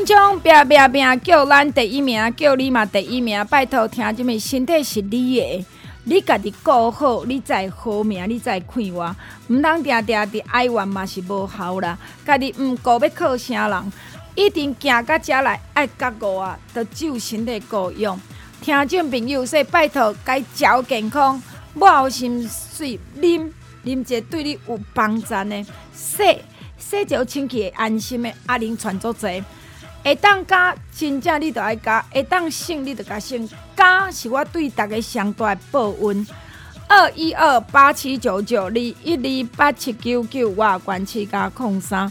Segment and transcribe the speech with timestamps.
[0.00, 0.40] 冲冲！
[0.40, 1.20] 拼拼拼！
[1.20, 3.44] 叫咱第一名，叫你嘛第一名！
[3.46, 5.66] 拜托，听这么身体是你的。
[6.04, 9.14] 你家己顾好，你才好命，你才快活。
[9.48, 11.98] 毋通定定伫哀怨嘛是无效啦。
[12.24, 13.92] 家己毋顾要靠啥人，
[14.34, 16.58] 一定行到遮来爱觉悟啊！
[16.72, 18.18] 得救身体够用。
[18.62, 21.40] 听众朋友说，拜托该嚼健康，
[21.74, 23.50] 无心水啉
[23.84, 25.66] 啉者对你有帮助呢。
[25.92, 26.22] 洗
[26.78, 29.28] 洗就清气安心的阿玲传作者。
[30.02, 33.48] 会当加，真正你着爱加；会当省，你着加省。
[33.76, 36.26] 加是我对大家上大的报恩。
[36.88, 42.10] 二一二八七九九二一二八七九九外关七加空三。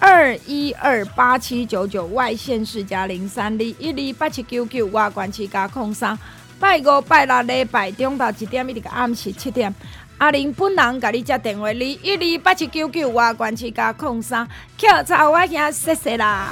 [0.00, 6.18] 二一二八七九九外县市加零三二一二八七九九外关七加空三。
[6.60, 9.72] 拜五拜六礼拜中昼一点一直到暗时七点。
[10.18, 14.44] 阿玲本人甲你接电话，二一二八七九九外关七加空三。
[14.76, 16.48] 口罩我兄谢谢啦。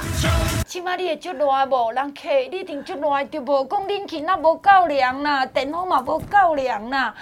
[0.65, 1.91] 即马你会足热无？
[1.91, 7.13] 人客你一定足热，就无讲冷气那无够凉啦，电风嘛无够凉啦。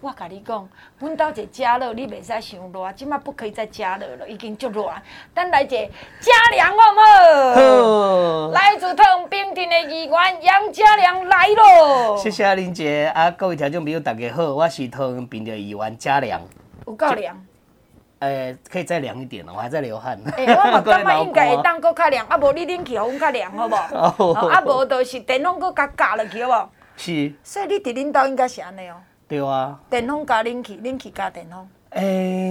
[0.00, 2.92] 我甲你讲，阮兜一加热，你袂使伤热。
[2.92, 4.90] 即马不可以再加热了，已经足热。
[5.34, 5.76] 等来一个
[6.20, 8.46] 加凉好唔好？
[8.46, 8.50] 好。
[8.52, 12.16] 来自汤冰镇的议员杨家良来咯。
[12.16, 16.40] 谢谢阿玲姐啊，各位听众朋友大家好，我是汤冰的议员家良。
[16.86, 17.36] 有够凉。
[18.20, 20.18] 诶、欸，可以再凉一点了，我还在流汗。
[20.36, 24.32] 诶、欸，我嘛 感觉应该会当搁较凉，啊无你冷气互阮较凉，好无？
[24.48, 26.68] 啊无就是电风搁甲加落去，好无？
[26.96, 27.32] 是。
[27.42, 28.96] 所以你伫恁兜应该是安尼哦。
[29.30, 29.78] 对啊。
[29.88, 31.68] 电风加冷气，冷气加电风。
[31.90, 32.02] 诶、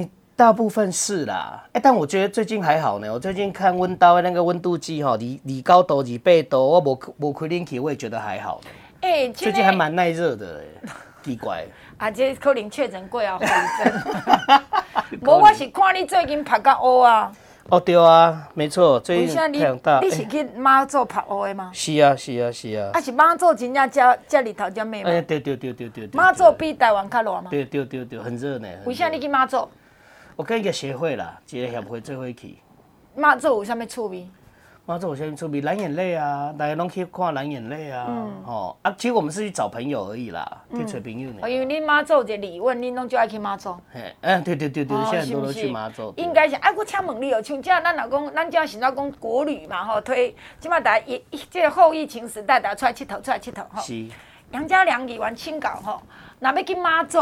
[0.02, 1.62] 欸，大部分是啦。
[1.74, 3.12] 诶、欸，但我觉得最近还好呢。
[3.12, 8.62] 我最近看温刀的那个温度计吼，二二九度、二八度，我无无开冷气，我也觉得还好。
[9.02, 10.64] 诶、欸，最近还蛮耐热的，
[11.22, 11.66] 奇怪。
[11.98, 15.20] 啊，这可能确诊过啊，后遗症。
[15.22, 17.30] 无，我是看你最近拍甲乌啊。
[17.72, 20.00] 哦，对啊，没错，最近太阳大。
[20.00, 21.70] 你是去妈祖拍乌的吗？
[21.74, 22.90] 是啊，是啊，是啊。
[22.94, 25.10] 啊，是妈祖真正遮遮日头遮美吗？
[25.10, 26.08] 哎，对对对对对。
[26.14, 27.48] 妈祖比台湾较热吗？
[27.52, 28.68] 对对对对，很热呢。
[28.86, 29.68] 为啥你去妈祖？
[30.36, 32.58] 我跟一个协会啦，一个协会做伙去。
[33.16, 34.28] 妈祖有啥物趣味？
[34.90, 41.30] 妈祖，我先出名蓝眼泪啊，大家拢去看蓝眼泪啊，嗯、哦啊，其实我们是去找朋友而已啦，去找朋友。
[41.48, 43.72] 因为恁妈祖有个礼问，恁拢就爱去妈祖。
[43.94, 46.12] 嘿，嗯，对对对对，现在很多都去妈祖。
[46.18, 53.80] 应该是，哎，我请问你哦，像这样，咱老公，咱这样现在讲国旅嘛，吼，推，起码大家疫，这个后疫情时代，大家出来佚佗，出来佚佗，吼。
[53.84, 54.08] 是。
[54.54, 56.02] 杨家良议员请教吼，
[56.40, 57.20] 若要去妈祖，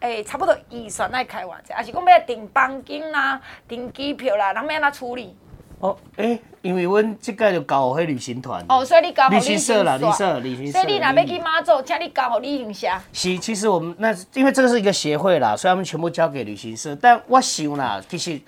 [0.00, 3.38] 诶、欸，差不多预算爱开偌济，还是讲要订房间啦，
[3.68, 5.36] 订机票啦，人要安怎处理？
[5.80, 8.64] 哦，诶、欸，因为阮即个就交互迄旅行团。
[8.68, 10.72] 哦，所以你交互旅行社啦，旅行社，旅行社。
[10.72, 12.88] 所以你若要去妈祖，请你交互旅行社。
[13.12, 16.96] 是，其实我们那因为这个是一个协会啦，所以他们全部交给旅行社。
[16.96, 18.40] 但我想啦，其实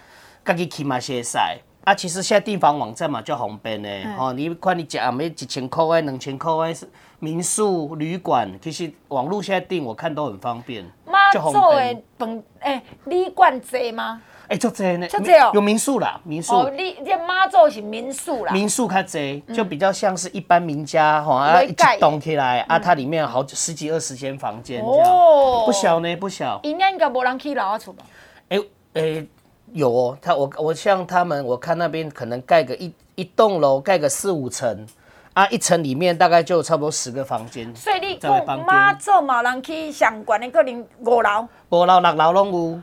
[0.45, 1.39] 家己去嘛是会使。
[1.85, 3.89] 啊，其实现在订房网站嘛较方便的。
[4.19, 6.77] 哦、嗯，你看你讲没一千块诶，两千块诶，
[7.21, 10.85] 民宿旅馆，其实网络现在订我看都很方便。
[11.07, 14.21] 妈祖的饭诶旅馆济吗？
[14.51, 16.53] 哎，就这呢，哦、有民宿啦，民宿。
[16.57, 18.53] 哦，你这妈祖是民宿啦。
[18.53, 26.59] 民宿较济，就比较像是一般民家哈，啊，一栋起来啊，它里面有好几十几二十间房间这样，哦，不小呢，不小。
[26.65, 28.05] 应该应该没人去楼下住吧？
[28.49, 28.59] 哎
[28.95, 29.25] 哎，
[29.73, 34.85] 有哦，他我我像他们，我看那边可能盖个一一栋楼，盖个四五层，
[35.33, 37.73] 啊，一层里面大概就差不多十个房间。
[37.77, 42.83] 所以你讲妈祖嘛，人去上关的可能五楼，五楼六楼拢有。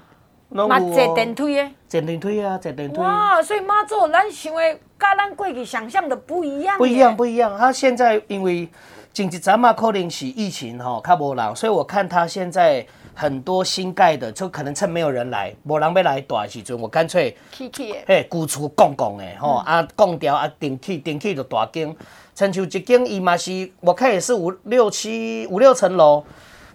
[0.50, 3.00] 嘛坐电梯的，坐电梯啊，坐电梯。
[3.00, 6.78] 哇，所以妈祖咱想的，甲咱过去想象的不一样。
[6.78, 7.58] 不一样，不一样。
[7.58, 8.68] 他现在因为
[9.12, 21.94] 经济咱嘛可能是疫情吼，较无人，所以我看他现在很多新盖的，就可能趁没有人来，无人要来住的时阵，我干脆去去的，嘿，旧厝公公的吼，啊，空调啊，顶起顶起就大间，
[22.34, 26.24] 亲像一间伊嘛是，我看也是五六七五六层楼。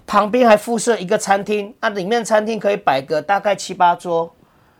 [0.06, 4.32] 旁边还附设一个餐厅，那、啊、里面餐厅可以摆个大概七八桌。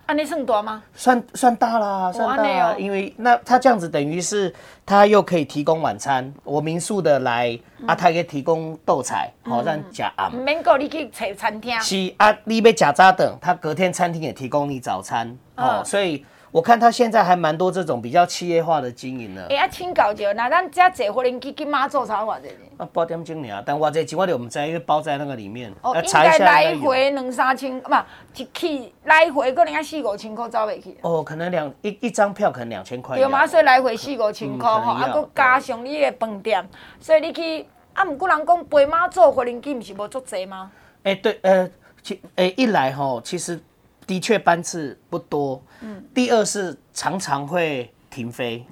[0.07, 0.83] 啊，你算大吗？
[0.95, 2.75] 算算大啦，算大啦。
[2.77, 4.53] 因为那他这样子等于是
[4.85, 10.35] 他又可以提供晚餐，我民宿的来啊，他可以提供豆菜，好让加暗。
[10.35, 11.81] 免够你去找餐厅。
[11.81, 16.25] 是啊，你要吃早顿，他隔天餐厅也提供你早餐，哦，所以。
[16.53, 19.47] 我看他现在还蛮多这种比较企业化的经营的。
[19.49, 22.51] 哎呀，请教一下，那咱这坐火轮去去妈祖差多少钱？
[22.77, 25.73] 啊，八点钟呢，但我这钱我就唔知，因为包在那个里面。
[25.81, 27.95] 哦，应该来回两三千，不，
[28.37, 30.95] 一去来回可能要四五千块走未去。
[31.01, 33.17] 哦，可能两一一张票可能两千块。
[33.17, 36.69] 对嘛，所以来回四五千块吼，啊，搁加上你的饭店，
[37.01, 37.65] 所以你去
[37.95, 40.71] 啊，毋过人讲陪妈祖火轮机，毋是无足济吗？
[41.05, 41.71] 哎，对，呃，
[42.03, 43.59] 其，哎，一来吼，其实。
[44.07, 48.65] 的确班次不多，嗯，第二是常常会停飞，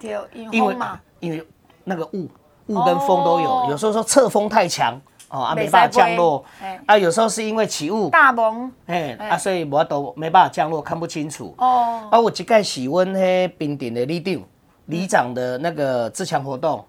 [0.51, 0.77] 因为
[1.21, 1.47] 因为
[1.85, 2.29] 那个雾
[2.67, 6.45] 雾跟风都有，有时候说侧风太强哦啊没办法降落，
[6.87, 8.11] 啊有时候是因为起雾。
[8.11, 9.13] 大风，哎。
[9.31, 11.55] 啊所以我都没办法降落，看不清楚。
[11.59, 12.09] 哦。
[12.11, 14.43] 啊我一概喜温嘿冰点的里长
[14.87, 16.85] 里长的那个自强活动。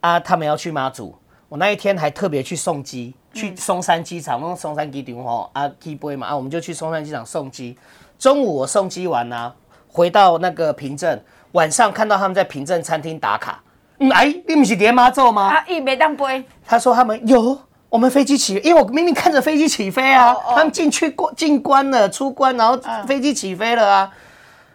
[0.00, 1.14] 啊，他们要去马祖，
[1.48, 3.14] 我那一天还特别去送机。
[3.34, 7.76] 去松山机场，那松山机场吼啊，机杯嘛啊，我们就去松山机场送机。
[8.18, 9.54] 中午我送机完呢、啊，
[9.88, 11.22] 回到那个平镇，
[11.52, 13.60] 晚上看到他们在平镇餐厅打卡。
[13.98, 15.48] 嗯，哎，你不是连妈做吗？
[15.48, 16.44] 啊，伊没当杯。
[16.64, 17.58] 他说他们有，
[17.88, 24.12] 我们飞机起，因为我明明看着飞机起飞啊，哦哦、他们进去过进关了，出关，然后飞机起飞了啊。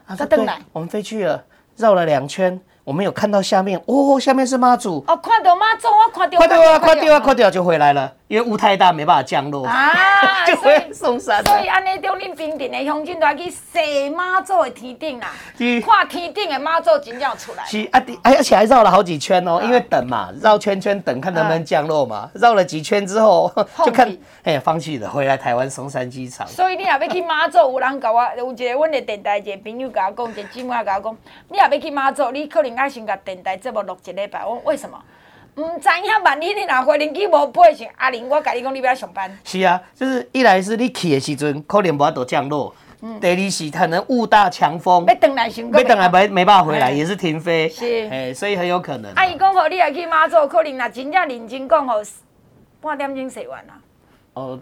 [0.06, 1.44] 啊他登来，我们飞去了，
[1.78, 2.60] 绕了两圈。
[2.86, 5.04] 我们有看到下面，哦，下面是妈祖。
[5.08, 6.38] 哦，看到妈祖，我看到。
[6.40, 6.80] 快掉啊！
[6.80, 7.20] 快掉啊！
[7.20, 9.68] 快掉就回来了，因为雾太大，没办法降落。
[9.68, 9.92] 啊，
[10.48, 11.44] 就回松山。
[11.44, 13.82] 所以安尼，中恁平镇的乡亲都要去坐
[14.16, 15.28] 妈祖的天顶啦，
[15.86, 17.66] 看天顶的妈祖真正出来。
[17.66, 22.32] 是啊，而且还绕了好几圈哦，因为等嘛，绕圈圈等，看能不能降落嘛。
[22.36, 23.52] 绕了几圈之后，
[23.84, 26.48] 就看，哎，放弃了，回来台湾松山机场。
[26.48, 31.18] 所以你也要去妈祖，有人甲我，有一个阮的电台一个朋友甲我讲，一个姊妹甲我讲，
[31.50, 32.70] 你也要去妈祖，你可能。
[32.80, 34.98] 爱先甲电台节目录一礼拜，我为什么？
[35.60, 39.38] 唔知影万一你若回年纪无配上阿玲，我甲你讲，你要上班。
[39.44, 47.68] 是啊，就是一来是你去的时阵可能无法度降落，嗯、第二是可能雾大强风，要等来上，要等来没没办法回来，嘿也是停飞。
[47.68, 49.12] 是，哎，所以很有可能。
[49.16, 51.96] 阿姨讲好，你来去妈祖，可能若真正认真讲好，
[52.80, 53.74] 半点钟洗完啦。
[54.36, 54.58] 哦。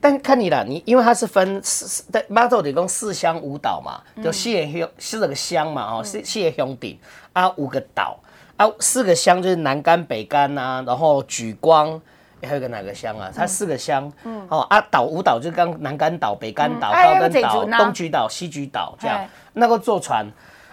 [0.00, 6.98] 但看你啦，你因为它是分四，对，妈祖得讲四乡五岛嘛，就四个乡，四个乡嘛，哦，四四个乡顶
[7.32, 8.18] 啊，五个岛
[8.62, 12.00] 啊，四个乡就是南竿、北竿呐，然后莒光，
[12.40, 13.28] 还有个哪个乡啊？
[13.34, 20.24] 它四个乡，嗯，哦啊，岛五岛就是刚南竿岛、北竿岛、高登岛、东莒岛、西莒岛这样，那个坐船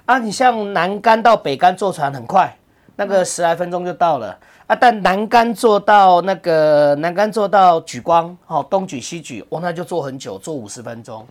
[0.06, 2.56] 啊，你像南竿到北竿坐船很快，
[2.96, 4.38] 那个十来分钟就到了。
[4.68, 11.26] 啊，但南竿坐到那个南竿坐到莒光，哦，东莒西莒，哦，那就坐很久，坐五十分钟。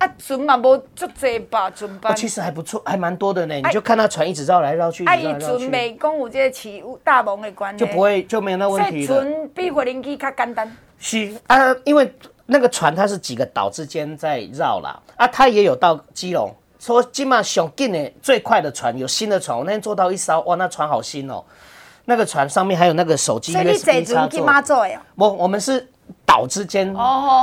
[0.00, 2.16] 啊，船嘛无足济吧，船班。
[2.16, 3.54] 其实还不错，还蛮多的呢。
[3.54, 5.04] 你就看那船一直绕来绕去。
[5.04, 9.06] 啊，伊船没讲有这个起雾大风的关系，就不会就没有那问题了。
[9.06, 10.74] 船比火轮机较简单。
[10.98, 12.10] 是啊，因为
[12.46, 16.50] 那个船它是几个岛之间在绕啦，啊，它也有到基隆。
[16.78, 21.44] 说今嘛上近的最快的船有新的船，我那天坐到一艘，哇，那船好新哦。
[22.06, 25.00] 那个船上面还有那个手机，所以你这船去妈做呀？
[25.14, 25.86] 我我们是
[26.26, 26.94] 岛之间，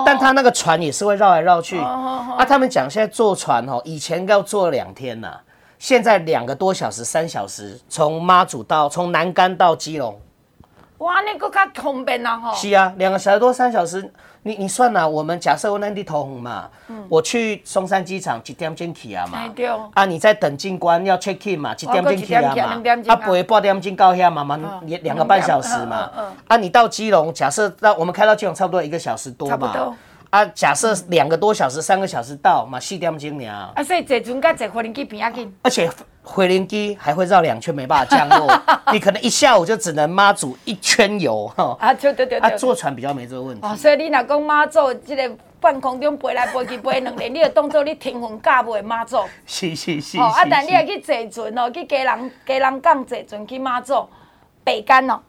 [0.06, 1.80] 但他那个船也是会绕来绕去。
[1.80, 5.38] 啊，他们讲现在坐船哦，以前要坐两天呐，
[5.80, 10.20] 现在两个多小时、三小时，从妈祖到从南竿到基隆。
[11.00, 12.38] 哇，那个较方便啊！
[12.38, 14.12] 吼，是啊，两个小时多三小时。
[14.44, 16.70] 你你算呐，我们假设我那地头红嘛，
[17.10, 19.40] 我去松山机场几点钟去啊嘛？
[19.94, 21.76] 啊，你在等进关要 check in 嘛？
[21.76, 22.82] 几点钟去啊嘛？
[23.08, 24.58] 啊，不会八点钟到遐嘛嘛？
[24.84, 26.10] 两两个半小时嘛？
[26.48, 29.94] 啊，你到基隆，假设到我们开到基隆差不多一个小时多嘛？
[30.30, 32.80] 啊，假设两个多小时、三个小时到嘛？
[32.80, 33.52] 四点钟尔。
[33.76, 35.54] 啊，所以坐船甲坐火轮机比较近。
[35.62, 35.90] 而且。
[36.28, 38.62] 回零机还会绕两圈，没办法降落。
[38.92, 41.76] 你可能一下午就只能妈祖一圈游哈。
[41.80, 43.66] 啊，对对对，啊，坐船比较没这个问题。
[43.66, 49.18] 哦，所以你若讲妈祖这个半空中飞来飞去飞两年， 你就当做你天魂驾雾的妈祖。
[49.46, 50.20] 是是是。
[50.20, 54.08] 哦，啊，但你若去坐船哦，去家人家人港坐船去妈祖
[54.64, 55.20] 北干哦。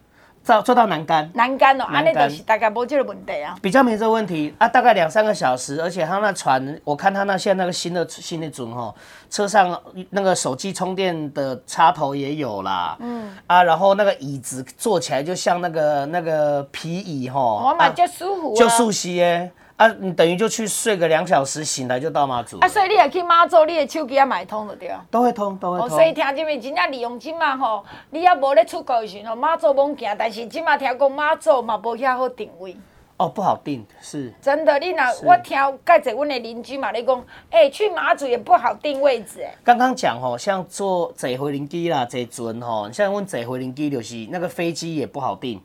[0.48, 3.54] 坐坐到南竿，南竿哦，安尼就是大概无这个问题啊。
[3.60, 8.94] 比较没这个问题啊，大概两三个小时，而且他那船，我看他那现在那个新的新的准吼，
[9.28, 9.78] 车上
[10.08, 13.36] 那个手机充电的插头也有啦，嗯。
[13.46, 19.52] 啊，然后那个椅子坐起来就像那个那个皮椅吼，我嘛就舒服，就舒适耶。
[19.78, 22.58] 啊，你等于就去睡个两小时，醒来就到妈祖。
[22.58, 25.00] 啊，所以你也去妈祖，你的手机也买通了对啊？
[25.08, 25.88] 都会通，都会通。
[25.88, 32.76] 所以听这边真正利用金嘛吼，你也无咧出国的时候，妈祖猛行，但是今嘛听讲妈祖嘛无遐好定位。
[33.18, 34.32] 哦，不好定是。
[34.42, 35.56] 真的，你那是我听
[35.86, 39.54] 介者阮的邻居嘛，你讲，哎、欸，去马祖也不好定位置哎。
[39.62, 45.60] 刚刚讲吼，像坐坐回灵机啦，坐船吼，像阮坐回灵机就是那个飞机也不好定。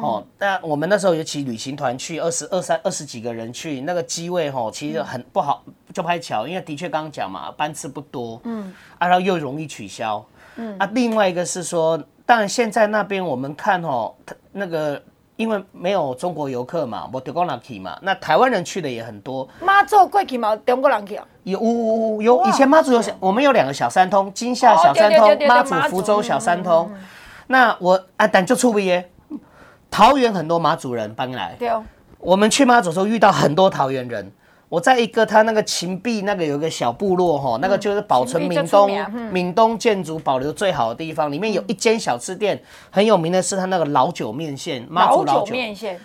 [0.00, 5.62] 哦，那我们那时候尤其旅行团去，二十二三二十几个人去，那个机位吼，其实很不好，
[5.92, 10.24] 就拍巧，因为的确刚刚讲嘛，班次不多，嗯，啊，然后又容易取消，
[10.54, 14.14] 嗯，啊，另外一个是说，当然现在那边我们看哦，
[14.52, 15.02] 那个
[15.34, 19.48] 因为没有中国游客嘛，我中国人去嘛，那台湾人去的也很多。
[19.60, 21.26] 妈祖过去嘛，中国人去啊？
[21.42, 26.88] 有有有，以前妈祖有小，我们有两个小三通，金厦小三通，妈祖福州小三通。
[27.48, 29.10] 那我啊，但就出不耶。
[29.90, 31.84] 桃园很多马祖人搬来，对哦。
[32.18, 34.32] 我们去马祖的时候遇到很多桃园人。
[34.68, 41.32] 我在一个他那个芹壁那个有一个小部落哈，那个就是保存闽东闽东建筑保留最好的地方。
[41.32, 44.86] 里面有一间小吃店，很有名的是他那个老酒面线。
[44.90, 45.98] 马祖老酒面线。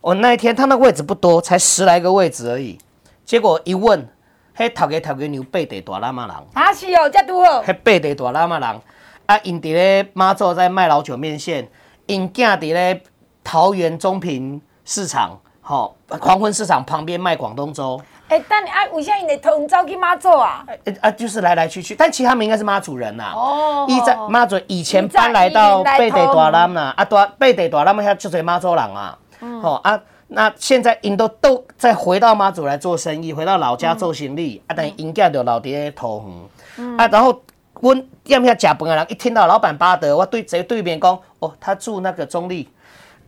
[0.00, 2.78] 我那一天他那个位置不多，才十来个位置而已。
[3.26, 4.08] 结果一问，
[4.54, 6.36] 嘿，头家头家牛背地大喇嘛人。
[6.54, 7.62] 啊是哦，这多哦。
[7.66, 8.80] 嘿，背地大喇嘛人，
[9.26, 11.68] 啊，因伫咧马祖在卖老酒面线。
[12.06, 13.02] 因囝伫咧
[13.42, 18.00] 桃园中平市场，吼黄昏市场旁边卖广东粥。
[18.28, 20.64] 哎、欸，但你啊，为啥因会同走去妈祖啊？
[21.00, 23.32] 啊，就是来来去去，但其实他们应该是妈祖人呐、啊。
[23.34, 23.86] 哦。
[23.88, 29.18] 伊在妈祖以前搬来到贝地大南呐，啊，大贝地大南遐就是妈祖人啊。
[29.40, 29.60] 嗯。
[29.60, 36.38] 吼啊，那现在因都都再回到妈祖来做生意，回到老家做生意，嗯、啊，但因囝就留伫桃园。
[36.78, 36.96] 嗯。
[36.98, 37.40] 啊，然后。
[37.84, 42.66] 我要不要假本人一听到老板巴德，我对谁对面讲哦，他住那个中立，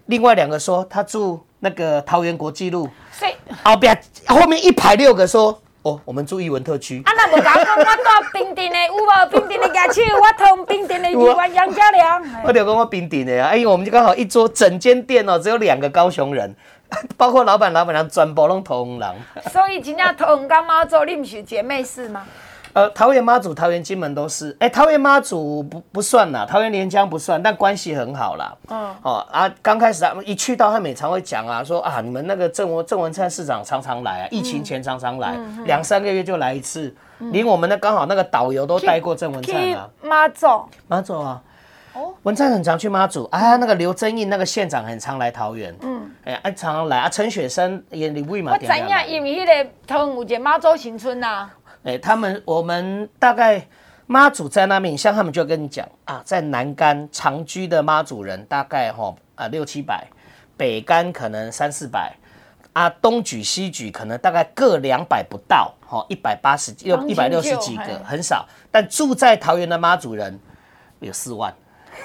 [0.06, 7.02] 另外两个说他住那个桃园国际路，所以后边后面一排六个说哦，我们住艺文特区。
[7.04, 7.92] 啊，那无讲讲我住
[8.32, 10.00] 平镇的，有无平镇的牙齿？
[10.00, 12.22] 我同平镇的台湾杨家良。
[12.42, 16.56] 我就讲我平镇的呀，哎呦，我们就刚好一桌，整间店哦，只有两个高雄人，
[17.18, 19.14] 包括老板老板娘全部拢桃园人。
[19.52, 22.24] 所以今天桃园跟妈祖，你不是姐妹市吗？
[22.76, 28.54] 呃，桃园妈祖、桃园金门都是，哎、欸，桃园妈祖不不算啦，桃园连江不算，但关系很好啦。
[28.68, 39.88] 嗯，哦啊，刚开始他们一去到，他们也常会讲啊，说啊，你们那个郑文郑文灿市长常常来啊，疫情前常常来，两、嗯、三个月就来一次，嗯、连我们那刚好那个导游都带过郑文灿啊。
[40.02, 40.46] 妈祖，
[40.86, 41.42] 妈祖啊，
[41.94, 46.98] 哦，文灿很常去妈祖，啊，那个刘增印那个县长很常来桃园，嗯，哎、欸，常常来。
[46.98, 48.52] 啊，陈雪生也李卫嘛？
[48.52, 51.55] 我知影，因为迄个桃园有一个妈祖新村呐、啊。
[51.86, 53.64] 哎、欸，他们我们大概
[54.06, 60.04] 妈祖在那边，像他们就跟你讲啊，在南干长居的妈祖人大概哈啊六七百，
[60.56, 62.12] 北干可能三四百，
[62.72, 70.40] 啊东举西举可能大概各两百不到，哈一百八十六一百六十几个很少，但住在桃园的妈祖人
[70.98, 71.54] 有四万。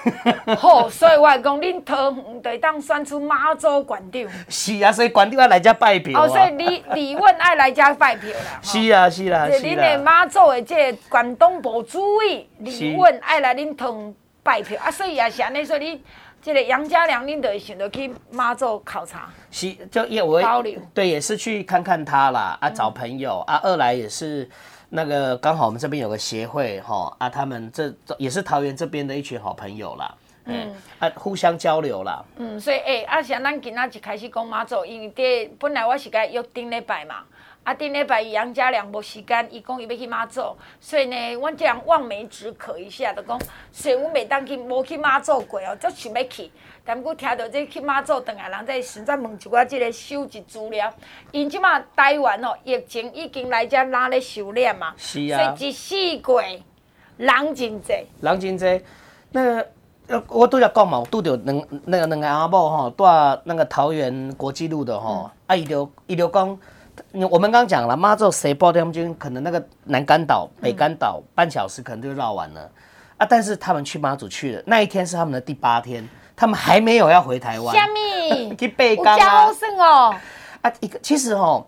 [0.57, 4.23] 好，所以我讲，恁桃园得当选出妈祖馆长。
[4.49, 6.23] 是啊，所以馆长要来家拜票。
[6.23, 8.59] 哦，所以李李问爱来家拜票啦。
[8.63, 9.59] 是啊，是啦，是啦。
[9.59, 16.03] 恁的妈祖的这广东部主委李问爱来恁桃园拜票啊，所以也是安尼，所以你
[16.41, 19.29] 这个杨家良恁就会想着去妈祖考察。
[19.51, 20.41] 是，就也我
[20.93, 24.49] 对，也是去看看他啦，啊，找朋友、嗯、啊，二来也是。
[24.93, 30.69] 那个刚好我们这边有个协会哈啊，他们这也是桃园这边的一群好朋友啦，嗯
[30.99, 32.21] 啊，互相交流啦。
[32.35, 37.23] 嗯，所以诶、欸，啊像咱今仔就开始讲妈祖，因为这本来我是该约顶礼拜嘛，
[37.63, 43.39] 啊顶礼拜杨家良无时间，伊讲伊要去妈祖，所以呢，我这样望梅止渴一下，就讲，
[43.71, 46.51] 所以我每当去无去妈祖过哦，就想要去。
[46.91, 50.93] 但不过听到这去妈祖回来，人在实在问一寡这个收集资料。
[51.31, 56.63] 因即马台湾哦，疫情已经来遮拉咧收敛嘛，是啊，所以一四季
[57.15, 58.81] 人真济，人真济。
[59.31, 59.67] 那个
[60.07, 63.05] 呃，我拄则讲嘛，拄着两那个两个阿某吼，住
[63.45, 66.59] 那个桃园国际路的吼，嗯、啊，伊就伊就讲，
[67.31, 72.69] 我们刚讲了妈祖西部点军，可能那个南竿岛、北竿岛、嗯、半小时可能就绕完了
[73.15, 73.25] 啊。
[73.25, 76.05] 但是他们去妈祖去了，那一天是他们的第八天。
[76.41, 79.45] 他们还没有要回台湾，虾米 去背缸啊！
[79.77, 80.15] 哦，
[80.63, 81.63] 啊，一个其实哦，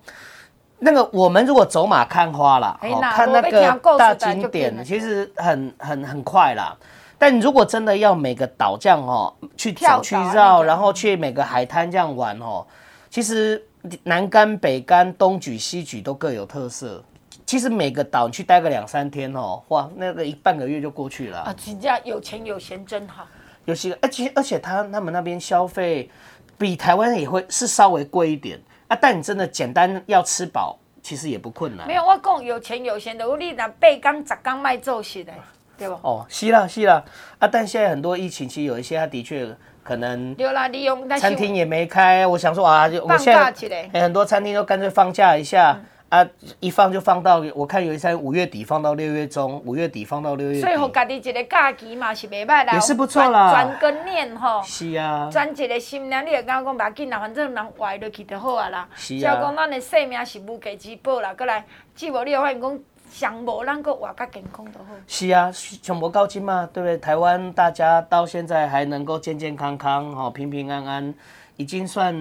[0.80, 6.76] 那个我们如果走马看花啦，哦，看那个大景点，其实很很很快啦。
[7.20, 12.66] 但如果真的要每个岛这样哦，去走去绕，然后去每个海滩这样玩哦，
[13.12, 13.64] 其实
[14.02, 17.04] 南竿、北竿、东莒、西莒都各有特色。
[17.46, 21.56] 其实每个岛你去待个两三天哦，哇，那个一半个月就过去了啊！
[21.64, 23.28] 人家有钱有闲真好。
[23.66, 26.10] 有些，而且而且他他们那边消费
[26.58, 31.88] 比台湾也会是稍微贵一点啊，但你真的简单要吃饱，其实也不困难。
[31.88, 35.32] 没有，我讲有钱有闲的，我你拿八天十天卖做事的，
[35.78, 35.96] 对不？
[36.02, 37.04] 哦，是啦是啦
[37.40, 39.48] 啊，但现在很多疫情期有一些，他的确
[39.84, 45.80] 可能有啦，利用餐厅也没开，我想说啊，就我现在很多餐厅都干脆放假一下。
[46.14, 46.30] 啊，
[46.60, 50.62] 一放就放到，我看有一三五月底放到六月中，五月底放到六月底。
[50.62, 53.50] 所以，互家己一个假期嘛是袂歹啦，也是不错啦。
[53.52, 58.88] 转个念吼，是啊，转一个心念，你会感觉讲，别紧啦，反正人活落去就好啊啦。
[58.96, 59.18] 是啊。
[59.18, 61.66] 只要讲咱的生命是无价之宝啦，过来，
[61.96, 62.80] 只无你有发现讲，
[63.10, 64.86] 上无咱阁活较健康就好。
[65.08, 66.96] 是啊，上无到今嘛，对不对？
[67.00, 71.12] 台湾大家到现在还能够健健康康，吼，平平安安，
[71.58, 72.16] 已经算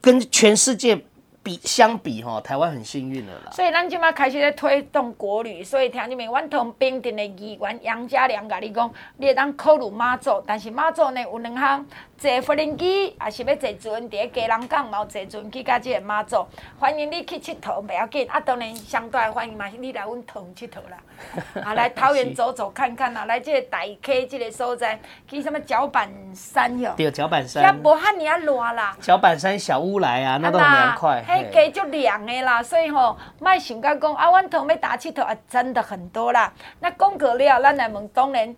[0.00, 1.04] 跟全世界。
[1.42, 3.50] 比相比吼，台湾很幸运的啦。
[3.50, 11.84] 所以咱即马开始在推动国旅，所以听你们，阮同平镇的议员杨家良甲你讲，你会当考虑马祖，但是马祖呢有两项。
[12.22, 16.46] 坐无人机，也是要坐船，伫个嘉南港嘛有坐船去甲即个妈祖。
[16.78, 18.24] 欢迎你去佚佗，袂要紧。
[18.30, 20.98] 啊，当然相对欢迎嘛，是你来阮桃园佚佗啦。
[21.66, 26.94] 啊，来桃园走走看看啊，来即个大溪即个所在，去什么脚板山哟。
[26.96, 27.64] 对，脚板山。
[27.64, 28.96] 遐无遐尔啊热啦。
[29.00, 31.24] 脚板山小屋来啊，那都很凉快。
[31.26, 36.52] 迄个就凉的啦，所以吼，莫想甲讲啊，阮桃要打佚佗啊，真的很多啦。
[36.78, 38.54] 那讲过了，咱来问，当然，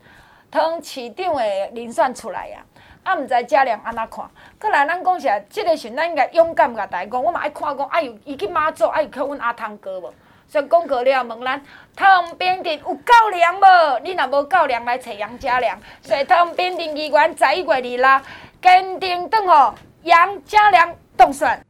[0.53, 1.43] 从市长的
[1.75, 2.63] 人选出来呀。
[3.05, 4.29] 啊，毋知嘉良安怎看？
[4.59, 10.13] 过来，咱讲实，即个时，咱应该勇敢甲大家讲，我嘛爱看讲，哎呦，伊去妈祖，爱去阮阿汤哥无？
[10.49, 11.63] 所以讲过了，问咱
[11.95, 14.01] 汤边镇有够凉无？
[14.03, 15.79] 你若无够凉，来找杨嘉良。
[16.03, 18.23] 所以唐边镇议员十一月二啦，
[18.63, 21.61] 坚定等候杨嘉良当选。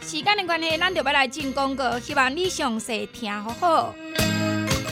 [0.00, 3.94] 时间的关系，咱就要来进广告，希望你详细听好好。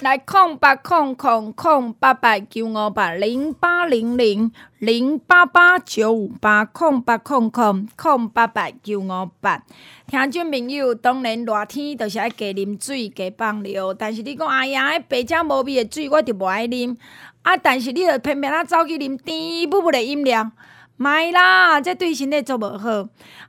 [0.05, 9.65] 来空八空空空八八九五八零八零零零八八九五八空八空空空八八九五八，
[10.07, 16.95] 听众朋友，当然热天就是爱加啉水加放尿，但是你讲哎呀，迄白浆无味的水我就无爱啉，
[17.41, 20.51] 啊，但是你着偏偏啊走去啉甜不不的饮料，
[20.99, 22.91] 卖啦，这对身体足无好，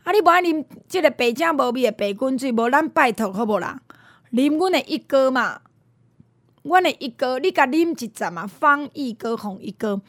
[0.06, 3.82] 啊，你无爱啉即个白浆无味的白滚水，无咱拜托好无啦，
[4.32, 5.60] 啉阮的一哥嘛。
[6.65, 10.01] 阮的一哥，你甲啉一阵嘛，方一哥红一哥，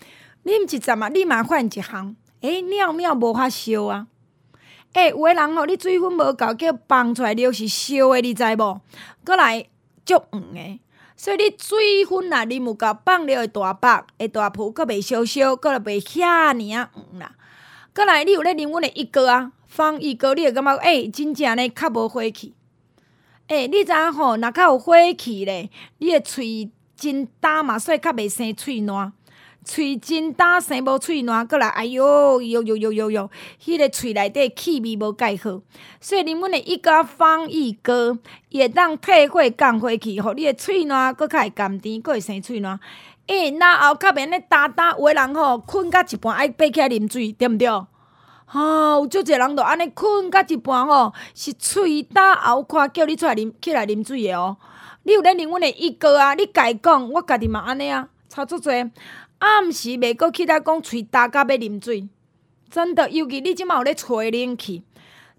[0.42, 4.06] 啉一阵嘛，你嘛换一项，诶、欸，尿尿无法烧啊！
[4.94, 8.80] 诶、有个人吼，你水分无够，叫放出来尿是烧的，你知无？
[9.22, 9.66] 过来
[10.06, 10.80] 足黄的，
[11.14, 17.32] 所以你水分啊，啉有够，放尿会大白，会大铺，阁袂烧烧，阁来袂遐尔啊黄啦。
[17.94, 22.54] 过来，你有咧啉阮的一哥啊，方一哥，你会感觉诶、真正呢较无火气。
[23.48, 24.36] 欸，你知影吼？
[24.36, 29.12] 若较有火气咧，你诶喙真焦嘛，所以较袂生喙烂。
[29.64, 33.30] 喙真焦生无喙烂，过来，哎哟，哟哟哟哟哟，
[33.60, 35.60] 迄个喙内底气味无介好。
[36.00, 38.16] 所以你阮诶一家方一哥
[38.48, 42.78] 也当退火降火气，吼你诶喙烂，阁较会甘甜，阁会生喙烂。
[43.26, 47.66] 诶、欸，然后较免咧焦焦，有诶人吼困到一半爱爬起来啉水，对毋对？
[48.46, 54.56] 吼、有足侪人着安尼困到一半吼，是喙焦喉渴，叫你出来啉起来啉水诶哦。
[55.02, 56.34] 你有咧啉阮诶一哥啊？
[56.34, 58.90] 你家讲，我家己嘛安尼啊，差足侪。
[59.38, 62.08] 暗时袂阁起来讲喙焦甲要啉水，
[62.70, 64.82] 真的，尤其你即满有咧吹冷气，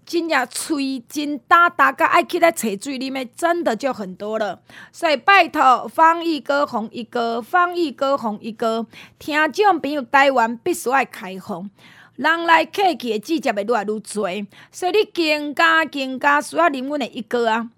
[0.06, 4.60] 真正喙真焦焦甲爱起来找水啉诶，真的就很多了。
[4.92, 8.86] 所以拜托方一哥、红一哥、方一哥、红一哥，
[9.18, 11.68] 听众朋友，台湾必须爱开放。
[12.18, 17.70] 人来客去的季节会愈来愈多，所以你更加更加需要啉阮的一哥啊！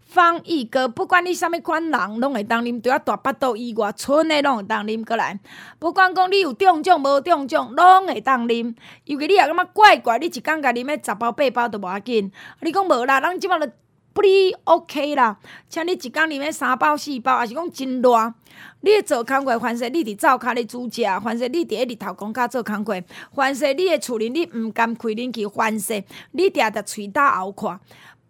[0.00, 5.38] 方一哥，不管你啥物款人，拢会当啉，除了大巴肚以外，剩的拢会当啉过来。
[5.78, 8.74] 不管讲你有中奖无中奖，拢会当啉。
[9.04, 12.32] 尤其你也感觉怪怪，你一工甲啉诶十包八包都无要紧。
[12.60, 13.70] 你讲无啦，咱即摆就
[14.12, 15.38] 不哩 OK 啦。
[15.68, 18.34] 像你一工里面三包四包，还是讲真热。
[18.82, 23.00] 你做工课，凡是你伫灶骹咧煮食，凡是你伫日头公家做工课，
[23.34, 27.78] 凡是你诶厝里你毋甘开冷气，凡是你定着喙焦喉渴，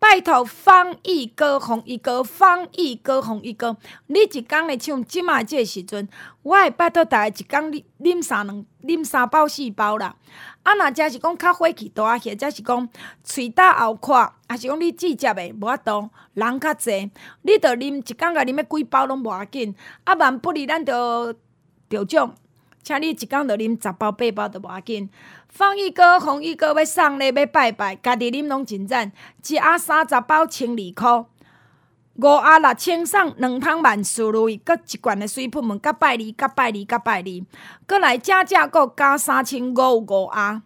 [0.03, 3.77] 拜托方一哥、红一哥、方一哥、红一哥，
[4.09, 6.09] 你一工咧像即马即个时阵，
[6.43, 10.17] 我会拜托大家一工啉啉三两啉三包四包啦。
[10.65, 12.89] 啊，若真是讲较火气大或者是讲
[13.23, 17.09] 喙焦喉渴，还是讲你季节的无法度，人较济，
[17.43, 19.73] 你着啉一工甲啉个几包拢无要紧。
[20.03, 21.33] 啊，万不利咱着
[21.89, 22.35] 着奖，
[22.83, 25.09] 请你一工着啉十包八包都无要紧。
[25.53, 29.13] 方一哥、红一哥要送礼要拜拜，家己啉拢真赞，
[29.47, 31.27] 一盒三十包千二箍，
[32.15, 37.45] 五盒六千送两桶万事如意，阁一罐的水喷门，甲拜你，甲拜你，甲拜你，
[37.87, 40.63] 阁来正正搁加三千五五盒，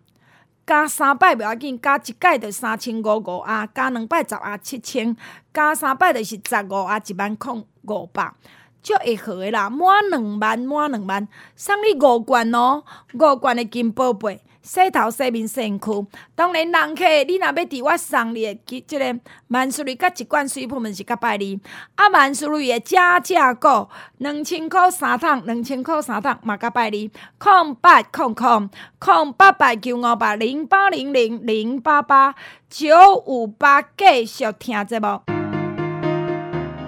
[0.65, 5.17] 加三摆袂要紧，加一摆着三千五五盒，加两摆十盒七千，
[5.53, 8.33] 加三摆着是十五盒一万空五百。
[8.81, 14.41] 足会好诶啦，满两万，满两万，送你五罐哦，五罐诶金宝贝。
[14.67, 21.61] 洗头、洗面、洗身躯，当然人客，你若要伫我送你诶，即个万斯瑞甲一罐水铺，毋是甲拜你。
[21.95, 27.09] 啊，万斯瑞诶正价购，两千箍三桶，两千箍三桶嘛甲拜你。
[27.39, 32.35] 空八空空空八八九五八零八零零零八八
[32.69, 35.36] 九五八，继续听节目。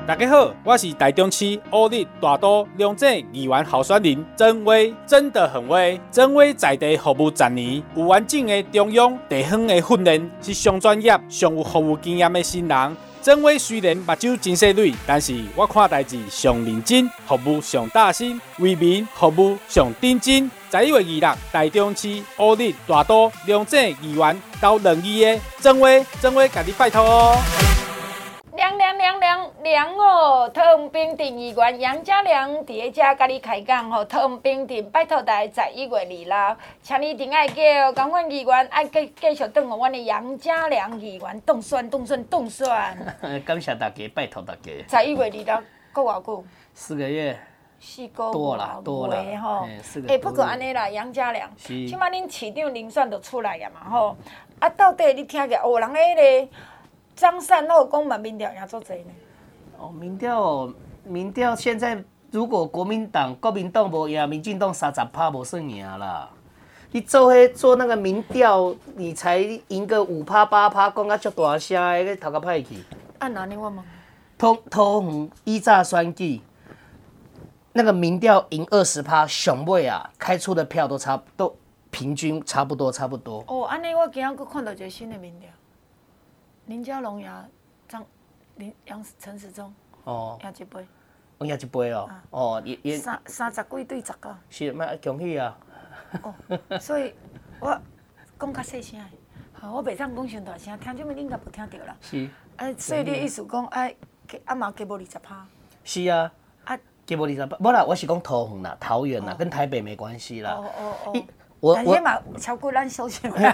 [0.08, 6.00] 大家好，我是台中市欧力大都龙井议员候选人曾威，真的很威。
[6.10, 12.96] 曾威在地服务十年，有完整的中央地方的训练，是上专业、上有服务经验的新人。
[13.20, 20.50] 曾威虽然目睭真细锐，但是我看代志上认真，服务上大心，为民服务上认真。
[20.72, 27.77] 十一月二日，台中市欧力大都龙井议员到两议的曾威，曾威，甲你拜托哦。
[29.62, 30.48] 凉凉凉凉凉哦！
[30.50, 42.66] 桃园平镇议员杨家良伫咧遮甲你开讲吼，桃园平镇拜托大家十一月二六，请你一定爱叫港管议员爱继继续等候阮的杨家良议员当选当选当选。
[43.44, 45.00] 感谢大家，拜托大家。
[45.02, 46.44] 十一月二六，够偌久？
[46.74, 47.38] 四个月。
[47.80, 49.68] 四个多了多了吼。
[50.08, 54.16] 哎，不过安尼啦，杨家良，起码恁市长人选都出来呀嘛吼。
[54.58, 56.48] 啊，到底你听个有人迄个？
[57.14, 59.10] 张善后讲嘛，民调也足侪呢。
[59.78, 66.28] 哦，民调哦，民调现在如果国民党、国民党无赢，民进党三十趴无算赢啦。
[66.90, 69.38] 你做迄做那个民调，你才
[69.68, 72.82] 赢个五趴八趴，讲啊足大声的，个头壳歹去。
[73.18, 73.78] 按哪里我问？
[74.36, 76.40] 通通依早选举，
[77.72, 81.54] 那个民调赢二十趴，上尾啊，开出的票都差都，
[81.90, 83.44] 平均差不多，差不多。
[83.46, 85.48] 哦，安尼我今仔佫看到一个新的民调。
[86.66, 87.50] 林佳龙呀，张
[88.58, 89.72] 林杨陈时中
[90.04, 90.86] 哦，赢一杯，
[91.38, 92.96] 我赢一杯哦，哦也也。
[92.96, 95.56] 三三十几对十个，是蛮恭喜啊。
[96.22, 96.34] 哦，
[96.80, 97.14] 所以
[97.60, 97.80] 我
[98.38, 99.00] 讲较细声，
[99.52, 101.96] 吼，我袂当讲上大声，听这么你应该无听着啦。
[102.00, 103.94] 是，啊，所以你意思讲哎，
[104.46, 105.46] 阿妈给无二十趴？
[105.84, 106.32] 是啊，
[106.64, 110.52] 啊，给无二十趴，无啦，我是讲桃园啦，桃园啦，跟台北没关系啦。
[110.52, 111.22] 哦哦哦。
[111.60, 111.98] 我我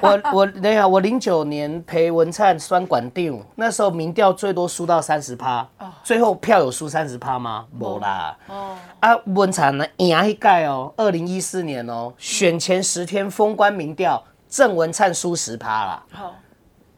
[0.02, 5.66] 我我等下，我零九年陪文灿选馆长，那时候民调最多输到三十趴，
[6.02, 7.66] 最后票有输三十趴吗？
[7.72, 8.36] 没啦。
[8.46, 8.76] 哦。
[9.00, 16.02] 啊，文灿呢赢一届哦，二零一四年哦，选前十天封关民调，郑文灿输十趴啦。
[16.12, 16.34] 好。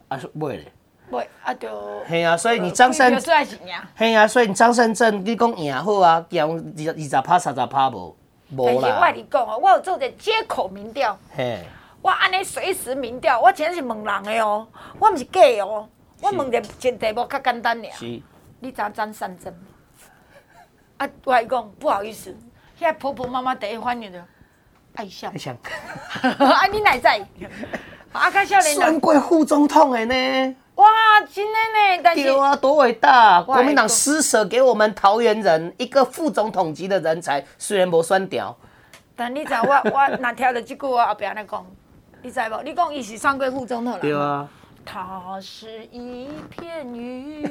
[0.09, 0.71] 啊，是不会嘞。
[1.09, 1.69] 不会啊，就。
[2.05, 3.17] 嘿啊，所以你张三。
[3.95, 8.13] 嘿啊，所以你张善政你讲赢好啊，赢二二十趴三十趴无？
[8.55, 11.17] 但是我跟你讲哦，我有做者街口民调，
[12.01, 14.67] 我安尼随时民调，我真是问人的哦，
[14.99, 15.87] 我毋是假哦，
[16.21, 17.89] 我问者真题目较简单了。
[17.91, 18.05] 是，
[18.59, 19.53] 你知张善政？
[20.97, 22.35] 啊，我跟你讲不好意思，
[22.77, 24.19] 现在婆婆妈妈第一反应就
[24.95, 25.29] 爱笑。
[25.29, 25.51] 爱笑。
[26.39, 27.19] 啊，你哪在？
[28.13, 28.91] 啊，较少年人。
[28.91, 30.55] 选过副总统的呢？
[30.77, 30.85] 哇，
[31.33, 32.01] 真的呢！
[32.03, 33.41] 但是对啊，多伟大！
[33.41, 38.55] 国民党施舍给我们桃园人一个副总统级的人才，虽然无选掉，
[39.15, 41.65] 但你知道我我哪听到这句话后边来讲，
[42.21, 42.63] 你知无？
[42.63, 43.99] 你讲伊是上过副总统了。
[43.99, 44.47] 对啊。
[44.89, 47.43] 他是一片云。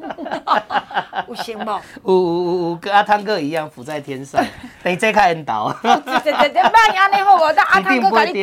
[1.28, 1.80] 有行无？
[2.04, 4.42] 有有有有，跟阿汤哥一样浮在天上。
[4.82, 5.70] 等这开引导。
[5.82, 7.52] 这这这这办安尼好无？
[7.52, 8.42] 但阿汤哥甲你。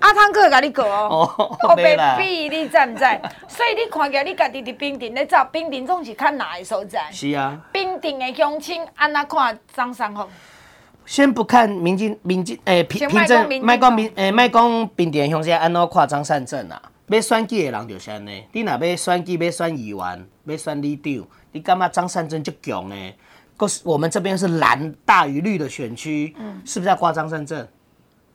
[0.00, 1.26] 阿汤哥甲你过哦。
[1.60, 3.04] 后边比你知唔知？
[3.46, 7.08] 所以你看起来你家己伫冰顶咧走，冰顶总是较难的所在。
[7.12, 7.56] 是啊。
[7.72, 10.28] 冰顶的乡亲安怎看张善政？
[11.10, 16.80] 先不看民进民进诶平平镇，卖讲民诶卖讲平镇乡下安怎看张善政啊？
[17.08, 22.94] 要选举的人就是安尼，你若要选举，要选议员，要选里长，你感觉张善政就强呢？
[23.56, 27.66] 可是我们这边是蓝大于绿的选区，嗯、是不是要挂张善政？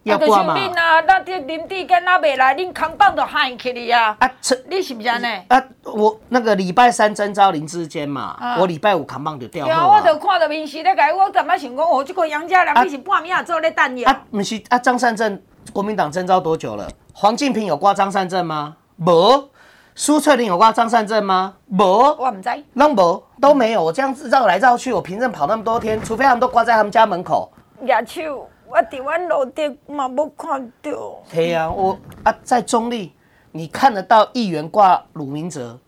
[0.05, 0.53] 要挂吗？
[0.53, 4.15] 啊，那这林地跟那未来，恁扛棒都喊起你啊！
[4.19, 4.31] 啊，
[4.69, 5.25] 你是不是安尼？
[5.47, 9.65] 啊，我那个礼拜三征召林志坚嘛，啊、我礼拜五扛棒就掉。
[9.65, 11.83] 对啊，我就看到民视咧改，我怎么想讲？
[11.83, 14.09] 哦，这个杨家良你是半夜做咧等药。
[14.09, 15.41] 啊，不是啊，张善政
[15.73, 16.87] 国民党征召多久了？
[17.11, 18.77] 黄敬平有挂张善政吗？
[18.97, 19.49] 无。
[19.97, 21.55] 苏翠玲有挂张善政吗？
[21.69, 21.83] 无。
[21.83, 22.49] 我唔知。
[22.73, 23.83] 拢无，都没有。
[23.83, 27.51] 我这样子绕来绕去，我凭证跑那么多天，除非他们都挂在他们家门口。
[27.81, 31.23] 野手，我伫阮路顶嘛无看到。
[31.31, 33.13] 对啊，我啊在中立，
[33.53, 35.79] 你看得到议员挂鲁明哲，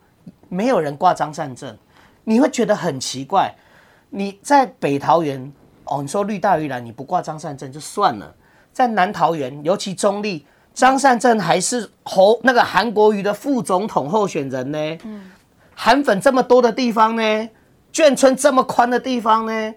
[0.48, 1.78] 没有人挂张善政，
[2.24, 3.54] 你会觉得很奇怪。
[4.10, 5.52] 你在北桃园，
[5.84, 8.34] 哦，你说绿大于蓝，你不挂张善政就算了。
[8.72, 14.98] 在南桃园，尤其中立，张善政还是侯那个韩国瑜的副总统候选人呢。
[15.04, 15.30] 嗯，
[15.76, 17.50] 韩粉这么多的地方呢，
[17.92, 19.74] 眷村这么宽的地方呢？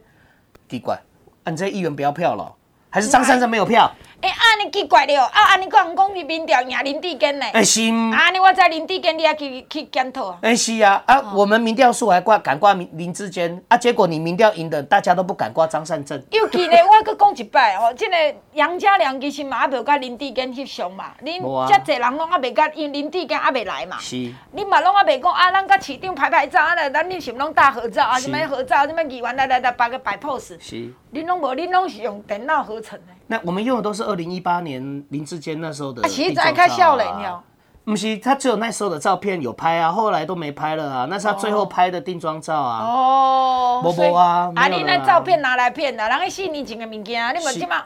[0.68, 0.94] 奇怪，
[1.42, 2.54] 啊、你这议员不要票了，
[2.90, 3.90] 还是张善政没有票？
[4.20, 7.46] 哎，安尼奇怪了，啊，安尼讲讲你民调赢林智坚呢？
[7.54, 7.80] 哎是，
[8.12, 10.38] 安尼我知林智坚，你也去去检讨啊？
[10.42, 16.22] 哎是啊，啊，我们民调数还挂敢挂林林志坚，啊，结果你民调赢的，大家都不敢挂张善政。
[16.32, 18.14] 尤其呢， 我搁讲一摆哦，这个
[18.52, 23.96] 杨家良其实嘛还没甲林智坚翕相嘛，恁遮济人拢还没甲，因林智坚还没来嘛。
[23.98, 24.16] 是。
[24.54, 28.20] 恁嘛拢还没讲啊，咱甲市长拍拍照啊，咱恁是毋拢大合照啊？
[28.20, 28.86] 什么合照？
[28.86, 30.58] 什么议员来来来摆个摆 pose？
[30.60, 30.92] 是。
[31.12, 32.79] 恁拢无，恁拢是用电脑合
[33.26, 35.04] 那我们用的都是二零一八年。
[35.10, 37.42] 林志坚那时候的、啊，其实在开笑脸了。
[37.82, 41.06] 不是，他只有那时候的照片有拍啊，后来都没拍了啊。
[41.08, 42.84] 那是他最后拍的定妆照啊。
[42.84, 47.82] 哦，无无啊，啊，你那照片拿来骗的，人家四年前的物件，你们起码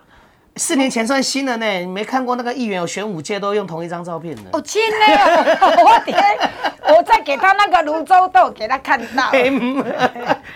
[0.56, 1.66] 四年前算新的呢。
[1.80, 4.42] 你没看过那个议员有选五届都用同一张照片的。
[4.52, 6.16] 哦，真的， 我天，
[6.96, 9.24] 我再给他那个泸州豆给他看到。
[9.34, 9.50] 哎、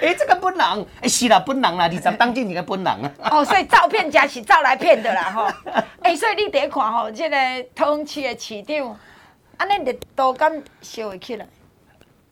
[0.00, 3.12] 欸， 这个不能，哎、欸，是啦，不能啦，你怎当进你个不能啊？
[3.30, 5.56] 哦，所以照片假是照来骗的啦，哈。
[6.02, 7.36] 哎，所以你得看吼，这个
[7.74, 8.96] 桃园市的市长。
[9.56, 11.46] 安尼热度敢烧会起来？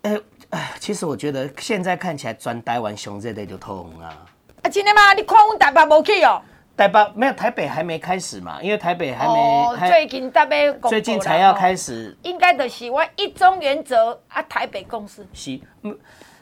[0.02, 0.16] 哎
[0.50, 4.14] 哎，其实我觉得现在看起来，全台湾熊热的就桃园啊。
[4.62, 5.12] 啊，真的吗？
[5.14, 6.40] 你看我们台北没去哦。
[6.76, 9.32] 台北没有，台北还没开始嘛，因为台北还没。
[9.32, 12.14] 哦，最近台北最近才要开始。
[12.22, 15.26] 应该的是我一中原则啊，台北共识。
[15.32, 15.58] 是，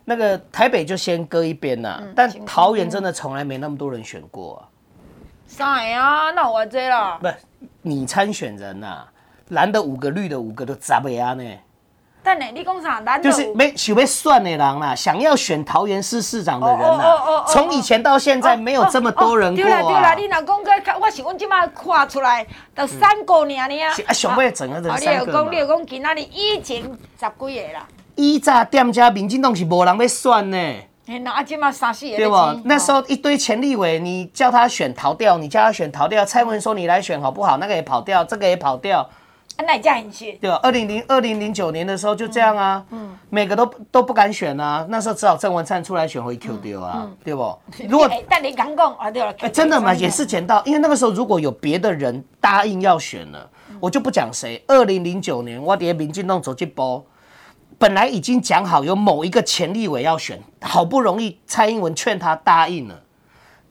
[0.04, 2.02] 那个台北就先搁一边呐。
[2.16, 4.68] 但桃园真的从来没那么多人选过啊。
[5.46, 6.32] 啥呀？
[6.34, 7.18] 那我这了。
[7.20, 7.28] 不，
[7.82, 9.06] 你参选人呐。
[9.50, 11.44] 蓝的五个，绿的五个都砸不呀呢？
[12.24, 13.00] 但呢，你讲啥？
[13.00, 17.44] 蓝就是没想要算的人啦，想要选桃园市市长的人呐。
[17.46, 19.62] 从以前到现在，没有这么多人过。
[19.62, 23.94] 对啦对啦，你若讲个，我是阮即马看出来，就三个尔呢啊。
[24.06, 25.10] 啊，想要整个人三个。
[25.10, 27.86] 你有讲，你有讲，今仔日以前十几个啦。
[28.14, 30.56] 以前店家民进党是无人要选呢。
[31.06, 32.16] 哎，那今马三四个。
[32.16, 32.36] 对不？
[32.64, 36.24] 那时候一堆前立委，你叫他选逃掉，你叫他选逃掉。
[36.24, 37.58] 蔡文说你来选好不好？
[37.58, 39.06] 那个也跑掉，这个也跑掉。
[39.58, 40.58] 那这样去对吧？
[40.62, 47.56] 二零零二零零九年的时候就这样啊，嗯，每个都都不敢选啊，那时候只好郑文灿出来选回 Q 掉啊，对不？
[47.88, 53.48] 如果但你刚讲啊，对了，真的嘛，也是捡到，因为那个时候如果有别的人答应要选了，
[53.80, 54.62] 我就不讲谁。
[54.66, 57.06] 二零零九年我爹民进党走进波，
[57.78, 63.02] 本来已经讲好有某一个前立委要选，好不容易蔡英文劝他答应了，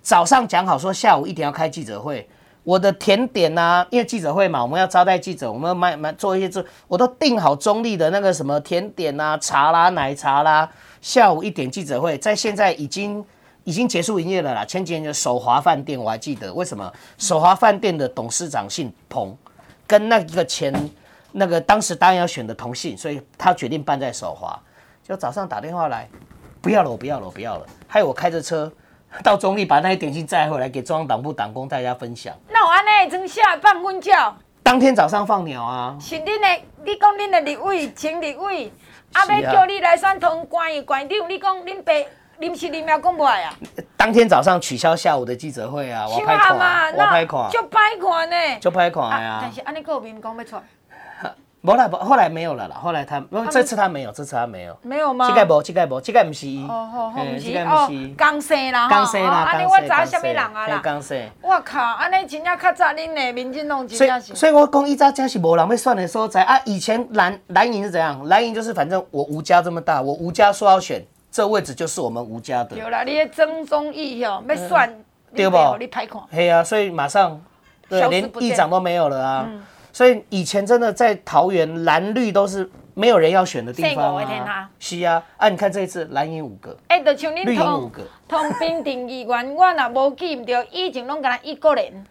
[0.01, 2.29] 早上讲好说下午一点要开记者会。
[2.63, 10.69] 我的甜点啊，因为记者会嘛，我们要招待记者，我们要买买做一些做，我都订好中立的那个什么甜点啊、茶啦、奶茶啦。
[11.01, 13.23] 下午一点记者会，在现在已经
[13.65, 14.63] 已经结束营业了啦。
[14.63, 16.89] 前几年的首华饭店我还记得，为什么？
[17.17, 19.35] 首华饭店的董事长姓彭，
[19.85, 20.73] 跟那个前
[21.33, 24.57] 那个当时答应要选的同姓，所以他决定办在首华。
[25.05, 26.07] 就早上打电话来，
[26.61, 28.71] 不要了，我不要了，我不要了，害我开着车。
[29.23, 32.33] 到中立把那些点心载回来给中央党部党工大家分享。
[32.49, 34.35] 那我安内真下放粪叫。
[34.63, 35.95] 当天早上放鸟啊。
[35.99, 38.71] 是恁的，你讲恁的立委，前立委，
[39.13, 41.93] 啊要叫你来选通关的关长，你讲恁爸
[42.39, 43.53] 临时临要讲不来啊？
[43.97, 49.39] 当天早上取消下午的记者会啊，我拍款，我拍款，就拍款呢，就拍款呀。
[49.41, 50.55] 但是安尼个民讲要出。
[51.65, 52.75] 没了，后来没有了啦。
[52.75, 54.77] 后来他，因为这次他没有，这次他没有。
[54.81, 55.29] 没有吗？
[55.29, 56.45] 这个无，这个无，这个不是。
[56.67, 57.89] 哦哦哦，不是哦。
[58.17, 60.81] 刚生啦，刚生啦，安尼我知什么人啊啦？
[60.83, 61.17] 刚生。
[61.41, 64.35] 我靠，安尼真正较早恁的民进党真正是。
[64.35, 66.59] 所以我讲，伊早真是无人要选的所在啊。
[66.65, 68.21] 以前蓝蓝营是怎样？
[68.27, 72.75] 蓝营就是反正我吴家这么大，我吴家说要选，这位置就是我们吴家的。
[72.75, 75.01] 有啦，你曾宗义哦，要选，
[75.33, 75.57] 对不？
[75.79, 76.21] 你拍看。
[76.29, 77.41] 对啊，所以马上，
[77.87, 79.47] 对，连议长都没有了啊。
[79.93, 84.69] 所以以前真的在桃园蓝绿都是没有人要选的地方啊。
[84.79, 87.91] 是啊，啊，你看这一次蓝营五个，哎，就像你同
[88.27, 92.05] 同平定议员，我若无记唔对，以前拢敢一个人，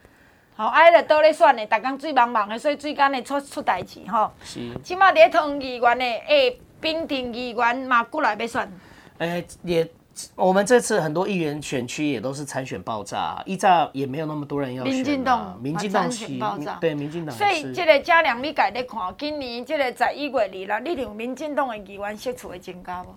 [0.54, 4.30] 好，哎，就倒咧选的，逐工水茫茫的，所以水干的出出代志吼。
[4.44, 4.60] 是。
[4.82, 8.72] 起码伫同议员的，哎，平定议员嘛过来要选。
[9.18, 9.86] 哎，也。
[10.34, 14.92] 我们这次很多议员选区也都是参选爆炸，一炸也没有那么多人要选。
[14.92, 17.34] 民进党，民进党选爆炸，对，民进党。
[17.34, 23.14] 所以这个嘉良，你家咧看，今年这个十一月二日，你认为民进党的议员席次会增加不？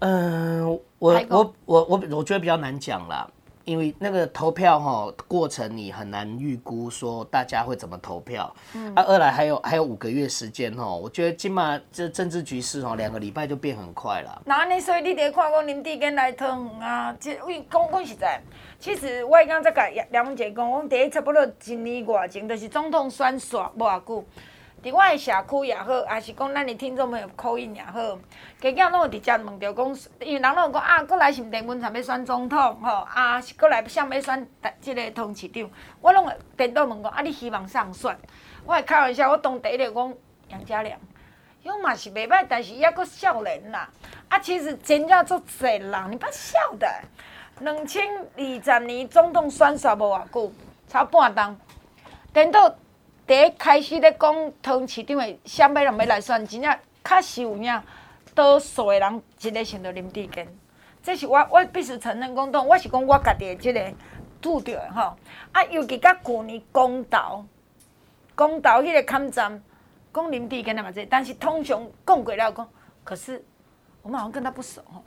[0.00, 3.28] 嗯，我我我我我觉得比较难讲啦。
[3.64, 8.54] 因为那个投票哈过程，你很难预估说大家会怎么投票。
[8.74, 8.94] 嗯。
[8.94, 14.42] 啊，二来还有还有五个月时间哈，我觉得起码这政治局势哈，两个礼拜就变很快了。
[14.44, 16.46] 那你所以你得看讲林地跟来投
[16.80, 18.40] 啊，这为讲讲实在，
[18.78, 24.24] 其实我刚才甲梁文杰讲，我第一差不多一年外前，就是总统选选无偌久，
[24.84, 28.18] 伫我的社区也好，还是讲咱的听众朋友口音也好，
[28.60, 34.46] 家囝拢有直接问着讲，因为人拢有讲啊，过来是毋电文才要选总统吼，啊是过来想要选
[34.82, 35.70] 即个通市长，
[36.02, 38.14] 我拢会电到问讲啊，你希望上选？
[38.66, 40.14] 我会开玩笑，我当第一个讲
[40.48, 40.98] 杨家良，
[41.62, 43.88] 伊嘛是袂歹，但是伊抑阁少年啦。
[44.28, 46.86] 啊，其实真正足济人，你不要笑的。
[47.60, 50.52] 两千二十年总统选煞无偌久，
[50.88, 51.56] 差半冬，
[52.34, 52.68] 等到
[53.26, 57.82] 第一开始咧讲汤市长的啥物人要来选，真正确实有影
[58.34, 60.46] 多数的人一个想到林志坚，
[61.02, 63.92] 这是我我必须承认讲，当我是讲我家己的即个
[64.42, 65.16] 拄着的吼。
[65.52, 67.46] 啊，尤其甲旧年公投，
[68.34, 69.62] 公投迄个坎站
[70.12, 72.68] 讲林志坚的嘛这，但是通常讲过了讲，
[73.02, 73.42] 可是
[74.02, 75.02] 我们好像跟他不熟吼。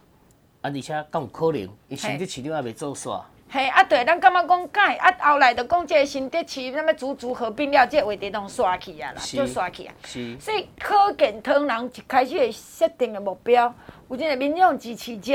[0.62, 3.22] 啊，而且更有可能，伊甚至市长也未做煞。
[3.50, 9.94] 嘿，啊对，咱感觉讲改，啊后来就讲这个新德市什么足足合并了，这个话题拢刷去啊啦，就刷去啊。
[10.06, 10.38] 是。
[10.38, 13.74] 所以可见唐人一开始的设定的目标，
[14.10, 15.34] 有这个民众支持者，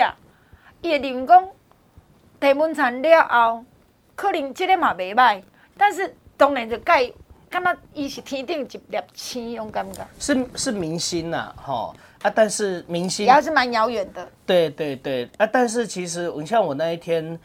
[0.83, 1.48] 伊会认为讲
[2.38, 3.64] 提文灿了后，
[4.14, 5.42] 可能这个嘛袂歹，
[5.79, 7.11] 但是当然就改，
[7.48, 10.07] 感觉伊是天顶一粒星，种感觉。
[10.18, 11.94] 是是明星呐，吼。
[12.22, 14.29] 啊，但是明星也是蛮遥远的。
[14.46, 17.37] 对对对，啊，但是其实你像我那一天，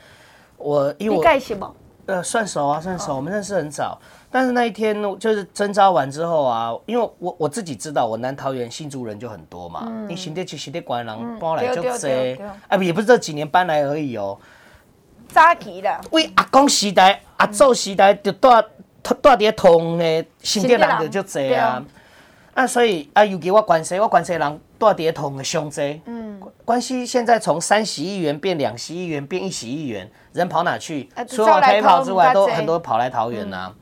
[0.57, 1.75] 我因为我盖什么？
[2.07, 3.99] 呃，算熟啊，算熟，我们认识很早。
[4.31, 9.91] 但是那一天就是征招完之后啊，因为我我自己知道，我南桃园新竹人就很多嘛。
[10.07, 12.35] 你新店去新店关人搬来就这，
[12.69, 14.37] 啊，也不是这几年搬来而已哦。
[15.27, 18.47] 早期的，为阿公时代、阿祖时代就住
[19.03, 21.83] 住伫同的新店人就就这啊。
[22.57, 26.01] 啊，所以啊，尤其我关西，我关西人住伫同的上济。
[26.05, 31.07] 嗯，关西现在从三十亿元变两十亿元变一十亿元，人跑哪去？
[31.27, 33.75] 除了台跑之外，都很多跑来桃园呐、啊。
[33.75, 33.81] 嗯、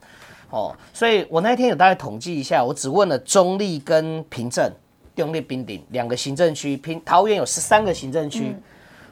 [0.49, 4.69] 哦，所以我那天有大概统计一下，我只问了中立跟平镇、
[5.15, 8.47] 中坜、滨顶两个行政区，平桃园有十三个行政区。
[8.47, 8.63] 嗯、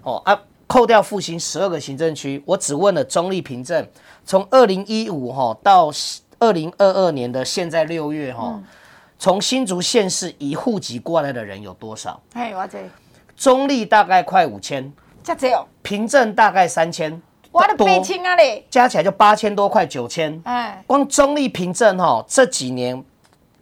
[0.04, 3.90] 哦啊，扣掉复兴十二个行政区，我只问了中立、平镇，
[4.26, 5.90] 从二零一五哈到
[6.40, 8.50] 二零二二年的现在六月哈。
[8.56, 8.64] 嗯
[9.24, 12.22] 从新竹县市移户籍过来的人有多少？
[12.34, 12.78] 哎，我这
[13.38, 14.92] 中立大概快五千，
[15.24, 15.66] 这只哦。
[15.82, 20.42] 平镇大概三千，我的八千啊嘞，加起来就八千多，块九千。
[20.44, 23.02] 哎，光中立平镇哈，这几年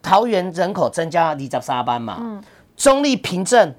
[0.02, 2.18] 桃园人口增加二十三班嘛。
[2.20, 2.44] 嗯，
[2.76, 3.76] 中立平镇。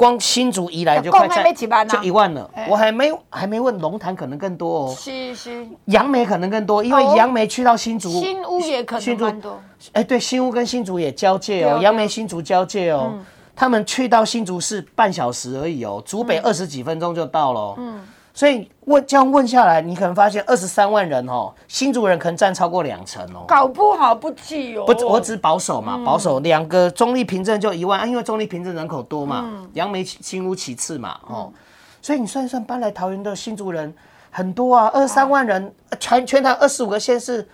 [0.00, 1.52] 光新竹一来就快在
[1.84, 9.60] 就一万了，我还没还没问龙潭可能更多哦，是是，杨梅可能更多，因为杨梅去到新竹，新屋也可能更多，
[9.92, 13.12] 哎对，新屋跟新竹也交界哦，杨梅新竹交界哦，
[13.54, 18.00] 他们去到新竹是半小时而已哦，竹北二十几分钟就到了，嗯。
[18.40, 24.86] 所以问这样问下来，你可能发现二十三万人哦，新竹人可能占超过两成哦，搞不好不计哦。
[24.86, 31.52] 不，我只保守嘛，保守两个中立凭证就一万啊，因为中立凭证人口多嘛，杨梅新屋其次嘛，哦，
[32.00, 33.92] 所以你算一算，搬来桃园的新竹人
[34.30, 37.46] 很多啊，二十三万人，全全台二十五个县市。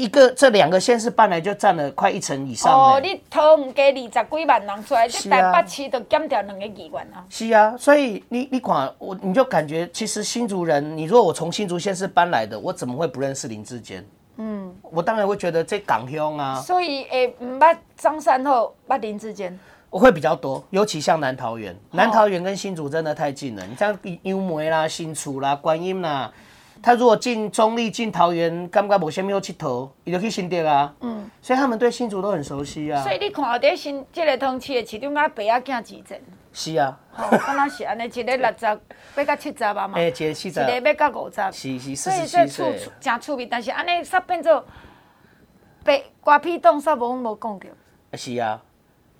[0.00, 2.72] 一个这两个县市搬来就占了快一成以上。
[2.72, 7.22] 哦，你投唔加二十几万人出来，这台北市都减掉两个议员啊。
[7.28, 14.02] 是啊，所以你你看我，你就感觉其实新竹人，你如果我从新竹县市搬来的，我怎么会不认识林志坚？
[14.38, 16.54] 嗯，我当然会觉得这港乡啊。
[16.62, 19.58] 所以诶，唔捌张三后，捌林志坚。
[19.90, 23.66] 我会比较多，尤其像南桃园，南桃园跟新竹真的太近了。
[23.66, 26.32] 你像杨梅啦、新竹啦、观音啦。
[26.82, 30.94] 他如果进中立、进桃园，感觉无虾米好佚佗，伊就去新竹啊。
[31.00, 33.02] 嗯，所以他们对新竹都很熟悉啊。
[33.02, 36.20] 所以你看到新这个通市的市场，甲白仔囝几阵？
[36.52, 36.98] 是啊。
[37.16, 39.92] 哦，敢若是安尼， 一个六十，要到七十啊嘛。
[39.94, 40.60] 哎， 一个七十。
[40.60, 41.52] 一个要到五十。
[41.52, 42.64] 是是所以这处
[42.98, 44.64] 真趣味，但是安尼煞变做，
[45.84, 47.68] 被瓜皮冻煞无无讲着。
[48.16, 48.62] 是啊。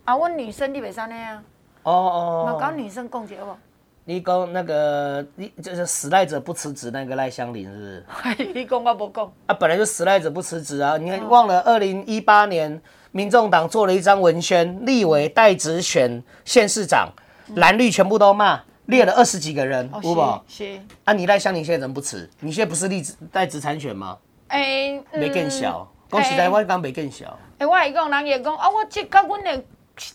[0.05, 1.43] 啊，阮女生你袂使安尼啊。
[1.83, 2.49] 哦哦。
[2.49, 3.57] 冇讲女生讲着无？
[4.05, 8.53] 你讲那个，你就是死赖者不辞职那个赖香林是不是？
[8.53, 10.97] 你讲我不讲啊，本来就死赖者不辞职啊！
[10.97, 12.81] 你看忘了二零一八年，
[13.13, 17.09] 民众党做了一张文宣，立委代职选县市长，
[17.55, 20.41] 蓝绿全部都骂，列了二十几个人，有无？
[20.49, 20.81] 是。
[21.05, 22.29] 啊，你赖香林现在怎么不辞？
[22.41, 24.17] 你现在不是立代职参选吗？
[24.49, 27.39] 哎，没更小，讲实在话刚没更小。
[27.59, 29.65] 哎，我还讲人也讲啊，我这甲阮的。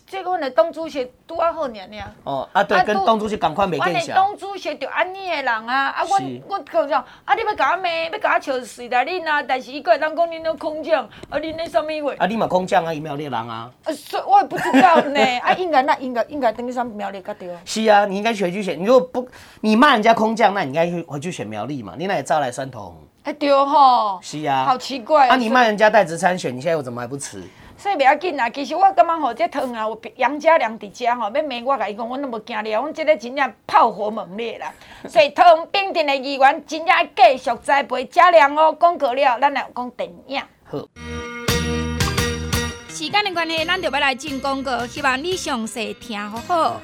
[0.06, 2.12] 这个阮的党主席拄啊好年尔。
[2.24, 4.14] 哦啊对，跟党主席赶快没见小。
[4.14, 12.14] 阮的党主席就安尼的人啊，啊我我讲讲，啊你要甲我骂，要甲我笑死啦恁啊，但是伊个会当讲恁都空降，啊恁那什么话？
[12.18, 13.70] 啊你嘛空降啊，伊苗栗人啊。
[13.84, 17.48] 啊，所以我也不知道呢， 啊应该那应该应该等于说苗栗较对。
[17.64, 19.28] 是啊，你应该回去选，你如果不
[19.60, 22.96] 你骂人家空降，那你应该去回去选苗栗嘛，你那也招来酸痛。
[23.22, 24.18] 哎对吼。
[24.22, 24.64] 是啊。
[24.64, 25.28] 好奇怪。
[25.28, 27.42] 啊你骂人家代职参选，你现在我怎么还不辞？
[27.78, 28.48] 所以袂要紧啦。
[28.50, 32.80] 其实我感觉吼，这汤啊，有杨家良伫遮吼，要骂我甲伊讲，阮都无惊了。
[32.80, 34.72] 阮即个真正炮火猛烈啦。
[35.08, 38.72] 所以汤冰镇的议员真正继续栽培家良哦。
[38.72, 40.40] 广告了，咱来讲电影。
[40.64, 40.78] 好。
[42.88, 46.80] 时间的关系，咱就要来进广告，希望你详细听好好。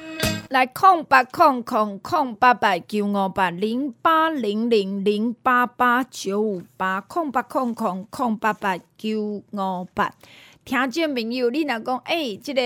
[0.49, 10.11] 来空八空空空八八九五八零八零零零八八九五八空八空空空八八九五八，
[10.65, 12.61] 听众朋友，你若讲诶，这个。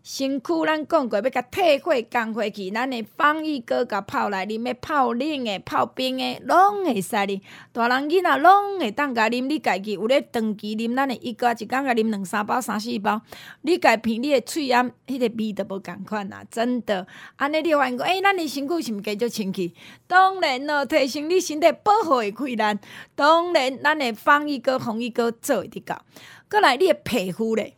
[0.00, 7.42] 身躯咱讲过要甲退火降火气，咱的放一哥甲泡来啉，要泡冷的、泡冰的，拢会使哩。
[7.72, 13.20] 大人囡仔拢会当甲啉，你家己有咧长期啉，咱的一哥一工甲啉两三包、三四包，
[13.62, 17.06] 你家鼻你的喙炎，迄个味都无共款啦，真的。
[17.36, 19.74] 安尼你发现讲，诶、咱的身躯是毋继续清气？
[20.06, 22.78] 当然咯，提升你身体保护的困难。
[23.14, 26.02] 当然，咱的放一哥、红一哥做会得到。
[26.50, 27.76] 过来，你的皮肤咧，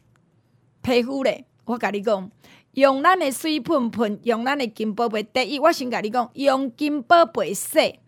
[0.80, 1.44] 皮肤咧。
[1.66, 2.30] 我甲你讲，
[2.72, 5.22] 用咱的水喷喷，用咱的金宝贝。
[5.22, 7.98] 第一，我先甲你讲，用金宝贝洗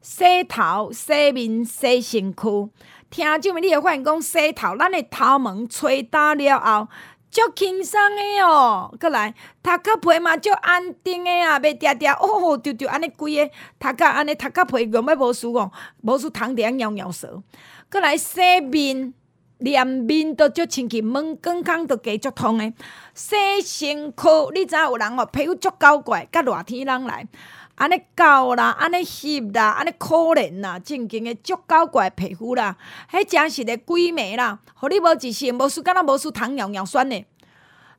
[0.00, 2.70] 洗头、洗面、洗身躯。
[3.10, 6.88] 听众们，你会发现讲洗头，咱的头毛吹打了后，
[7.30, 8.94] 足轻松的哦。
[9.00, 13.50] 过来，头壳皮嘛足安定的啊，袂嗲嗲哦，丢丢安尼规个
[13.80, 17.42] 头壳安尼头壳皮用要无事哦，无输汤点样摇摇舌。
[17.90, 19.14] 过来洗面。
[19.58, 22.72] 连面都足清气，毛根孔都加足通诶。
[23.14, 27.26] 洗身躯，你知影有人哦，皮肤足搞怪，甲热天人来，
[27.74, 32.76] 安尼厚啦，安尼翕啦，安尼可怜啦，正经诶足搞怪皮肤啦，
[33.10, 37.26] 迄真实诶鬼美啦，互你无一身无输，敢若无输糖尿尿酸诶。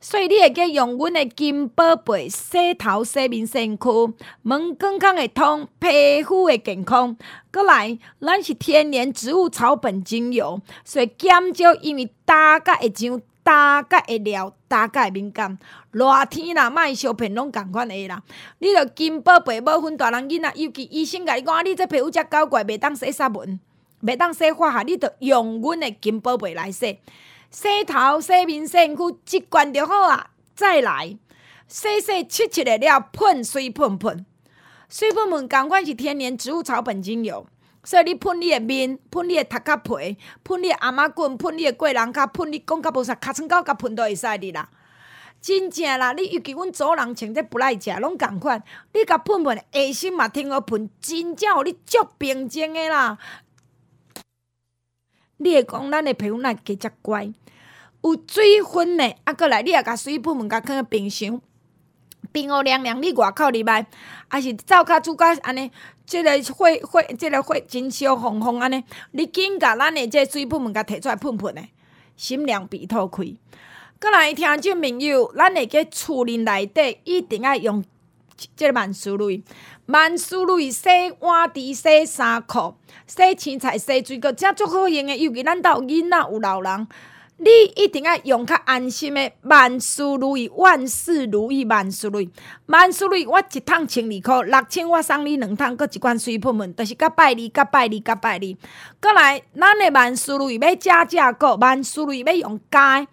[0.02, 7.18] 所以你会记用阮的金宝贝洗头、洗面、身躯，毛根孔会通，皮肤会健康。
[7.52, 15.60] 阁来，咱是天然植物草本精油，所以减少因为大甲会痒、大甲会燎、大甲会敏感。
[15.92, 18.24] 热天啦，卖小片拢共款的啦。
[18.60, 23.60] 你着金宝贝无分大人囡仔，尤其医生甲你讲，你这皮肤遮搞怪，袂当洗纱纹，
[24.02, 27.00] 袂当洗化学，你着用阮的金宝贝来洗。
[27.50, 30.30] 洗头、洗面、洗身躯，一罐就好啊！
[30.56, 31.18] 再来
[31.68, 34.26] 洗洗七七的了，喷水喷喷，
[34.88, 37.48] 水喷喷，共款是天然植物草本精油，
[37.84, 44.70] 所以你喷你的面，喷你的头壳皮，喷你的阿妈棍，喷你的过人卡，喷你讲甲无啥，尻川口甲喷都会使你啦。
[45.42, 48.62] 真正啦，你尤其阮祖人穿这不赖食，拢共款，
[48.94, 53.18] 你甲喷喷，下身嘛听我喷，真正互你足平静的啦。
[55.40, 57.34] 你会讲咱的皮肤哪加遮乖？
[58.02, 61.42] 有水分的，啊，过来你也甲水喷喷，甲放冰箱，
[62.32, 63.02] 冰哦凉凉。
[63.02, 63.86] 你外口入来，
[64.30, 65.72] 啊是灶骹煮甲安尼，
[66.06, 68.84] 即个火火，即个火真烧红红安尼。
[69.12, 71.62] 你紧甲咱的这水喷喷，甲摕出来喷喷的，
[72.16, 73.24] 心凉鼻吐开。
[74.00, 77.84] 过来听众朋友，咱会个厝里内底一定要用
[78.56, 79.44] 即个万斯瑞，
[79.88, 80.88] 万斯瑞洗
[81.20, 82.76] 碗池、洗衫裤。
[83.06, 85.18] 洗青菜、洗水果，遮足好用诶。
[85.18, 86.88] 尤其咱兜囡仔有老人，
[87.38, 89.36] 你一定要用较安心诶。
[89.42, 92.30] 万事如意，万事如意，万事如意，
[92.68, 93.26] 万事如意。
[93.26, 98.58] 我一趟千二箍，六千我送你两趟，搁一罐水喷喷，就是甲拜二，甲拜二，甲拜二。
[99.02, 103.08] 过来，咱诶万事如意要加价购，万事如意要用加，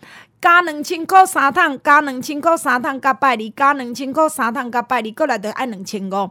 [0.46, 6.30] 加两千箍三桶，加两千箍三桶，加拜二，加两千箍三桶，加拜二，过来着爱两千五。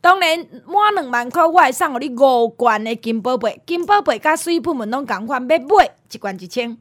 [0.00, 0.36] 当然，
[0.66, 3.62] 满两万块，我会送互你五罐的金宝贝。
[3.64, 6.76] 金宝贝甲水喷喷拢共款，要买一罐一千，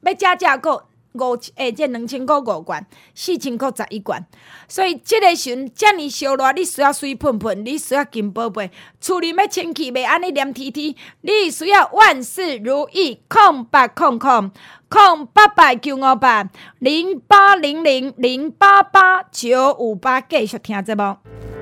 [0.00, 0.82] 要加价购
[1.14, 2.84] 五诶，即两千块五罐，
[3.14, 4.24] 四千块十一罐。
[4.66, 10.94] 所以这个时阵遮尔烧热，你需要水喷喷，你需要金宝贝，厝里要清气，袂安尼黏贴贴。
[11.20, 14.50] 你需要万事如意，空八空空
[14.88, 16.48] 空八八九五八
[16.80, 21.53] 零八零零零八八九五八，继续听节目。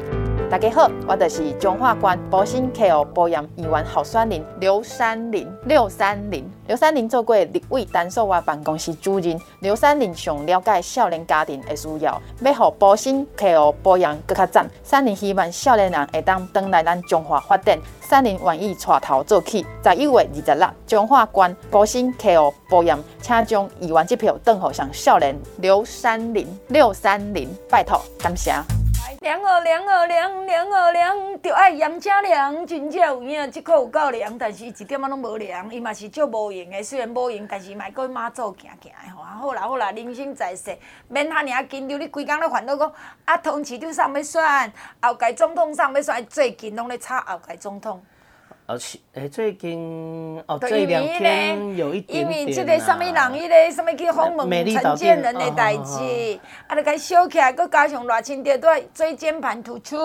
[0.52, 5.50] 大家好，我就是彰化县保心 KO 保养议员候选人刘三林。
[5.64, 9.40] 刘三林，刘三林做过立委单数外办公室主任。
[9.60, 14.68] 刘三林想了解少年家庭的需要，要让保心 KO 保养更加赞。
[14.82, 17.78] 三林希望少年人会当回来咱彰化发展。
[18.02, 26.46] 三林愿意带头做起，在一月二十六，彰化县保心 KO 保养，请将议员支票转给上少年刘三林。
[26.68, 28.52] 刘三林，拜托，感谢。
[29.20, 36.82] 凉哦凉哦凉，凉哦凉，就爱盐加凉，真正有影，即块有够凉，但是一点仔拢无凉，伊嘛是足无用的。
[36.82, 39.22] 虽然无用，但是卖过妈祖行行的吼。
[39.22, 40.76] 好啦好啦，人生在世，
[41.08, 42.00] 免遐尔紧张。
[42.00, 42.92] 你规工咧烦恼讲，
[43.24, 48.02] 啊，通市长上要选，后届总统上要选，最近拢咧炒后届总统。
[48.72, 59.98] 而且，哎，最近哦，对这两天有一点点、啊、因为这个什么人，迄个什么去访问陈建仁的代志，啊，就开始烧起来，佮加上赖清德都在椎间盘突出，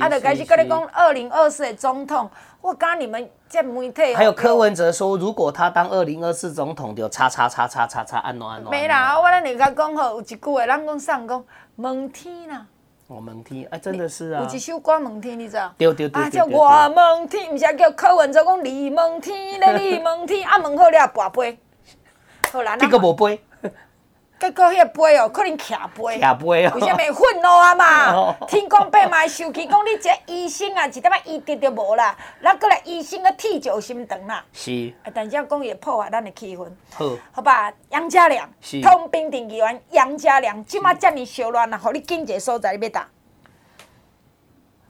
[0.00, 2.28] 啊，就开始跟你讲二零二四的总统，
[2.60, 8.68] 我讲你们这媒体，还有柯文哲说，如果他当二零二四总统，就叉叉叉叉叉叉安怎安怎。
[8.68, 11.44] 没啦，我咱人家讲吼，有一句话，咱讲啥讲，
[11.76, 12.66] 问天啦。
[13.08, 14.42] 我问天，哎，真的是啊！
[14.42, 15.72] 有一首歌问天，你知道？
[15.78, 21.56] 对对对啊，叫我问天，毋是叫柯文哲讲你问天咧，你问天，啊问好了跋杯，
[22.50, 23.40] 好啦，这个无杯，
[24.38, 28.36] 结果迄个杯哦，可能徛杯，徛杯哦，为啥物愤怒啊嘛？
[28.46, 34.44] 天公伯嘛受气，讲你这医生啊，一点仔医德都无啦，那过来医生个铁石心肠啦。
[34.52, 34.92] 是。
[35.02, 36.68] 啊但是讲伊会破坏咱的气氛。
[36.92, 37.06] 好。
[37.32, 43.08] 好吧，杨家良，是通平定议员杨家良，即马遮尔烧乱啊，互你紧一个所在你要打。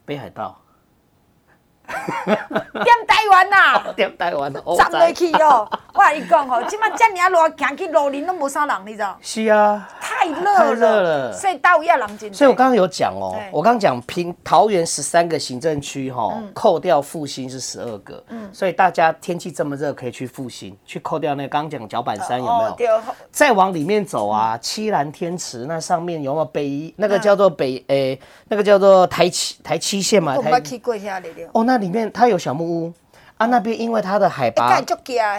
[0.05, 0.59] 北海道。
[1.87, 3.83] 点台湾呐？
[3.95, 4.75] 点台湾 哦。
[4.77, 9.17] 站落去哦，我跟你讲哦， 即马遮尔热，行去路林都无啥人，你知道？
[9.21, 9.87] 是啊。
[9.99, 10.57] 太热了。
[10.57, 11.33] 太热了。
[11.33, 12.33] 所以到位啊，人真。
[12.33, 18.21] 所以我刚刚有讲哦，我刚刚讲平桃园十三个行政区哈，扣掉复兴是十二个。
[18.29, 18.49] 嗯。
[18.51, 22.71] 所以大家天气这么热，可以去复兴，去扣掉那刚刚讲脚板山有没有？
[22.75, 22.87] 对。
[23.31, 26.93] 再往里面走啊，七兰天池那上面有没有北？
[26.97, 28.19] 那个叫做北诶，
[28.49, 30.35] 那个叫做台七台七线嘛？
[30.37, 30.51] 台。
[31.53, 31.76] 哦，那。
[31.77, 32.93] 里面它有小木屋
[33.37, 34.79] 啊，那边因为它的海拔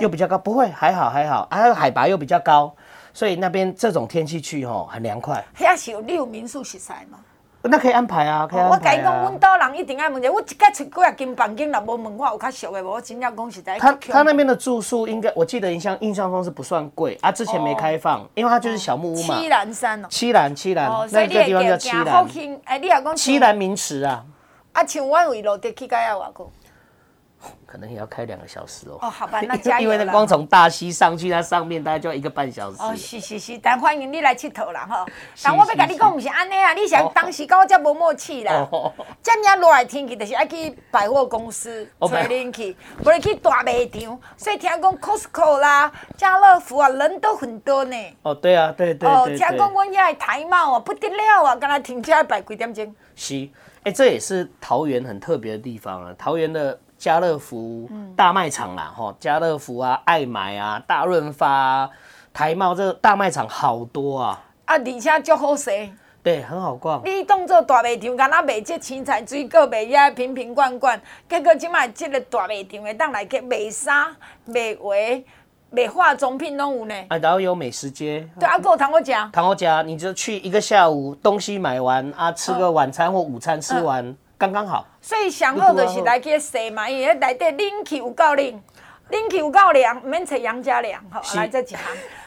[0.01, 2.72] 又比较高，不会还好还好，啊，海拔又比较高，
[3.12, 5.45] 所以那边这种天气去吼很凉快。
[5.59, 7.18] 遐是有你有民宿实在吗？
[7.62, 8.78] 那可以安排啊，可以安排啊。
[8.78, 12.89] 我跟你讲，阮岛人一定爱问者，我一家出几啊间房间，若无问我有较俗的无？
[12.93, 13.76] 我真正讲实在。
[13.80, 19.34] 他他那边的住宿应该，我记得印象印象中是不算贵啊，之前没开放，因为它就是小木屋嘛。
[19.34, 20.09] 七兰山哦。
[20.09, 22.26] 七兰七兰，那个地方叫七兰。
[22.64, 24.24] 哎，你也讲七兰名池啊。
[24.79, 26.53] 啊，像阮为落地去该要偌久？
[27.64, 28.99] 可能也要开两个小时哦。
[29.01, 32.76] 哦，好吧，那 加油因为那光从大溪上去，那上面大概就要一个半小时。
[32.81, 35.07] 哦，是是是，但欢迎你来佚佗啦哈。
[35.43, 38.68] 但我要跟你讲，不是安尼啊，你想当时跟我这无默契啦。
[39.22, 44.20] 这样热的天气，就是爱去百货公司找恁去，不是去大卖场。
[44.37, 47.97] 所以听讲 Costco 啦、家乐福啊，人都很多呢。
[48.22, 49.11] 哦，对啊，对对对。
[49.11, 52.95] 哦，听讲阮遐台贸啊，不得了啊，刚才停车排几点钟。
[53.14, 53.49] 是，
[53.89, 56.78] 哎，这也是桃园很特别的地方啊，桃园的。
[56.99, 61.91] 家乐福大卖场啦，吼，家乐福啊，爱买啊，大润发啊，
[62.32, 65.70] 台茂这个大卖场好多啊，啊，而且足好势，
[66.24, 67.01] 对，很好逛。
[67.05, 75.24] 你当做大卖场，敢若卖这青菜水果卖遐瓶瓶罐罐，结果即卖这个大卖场会当来去卖衫、卖鞋、
[75.71, 76.95] 卖化妆品拢有呢。
[77.09, 84.07] 啊，然后有美食街，对，啊，还有糖果家，糖果家，你就去一个下午，东西买完啊，吃个晚餐或午餐吃完。
[84.07, 88.62] 嗯刚刚好，所以上好就是来去洗嘛，因为内底冷气有够冷，
[89.11, 91.81] 冷气有够凉，唔免找杨家凉吼，来这一项。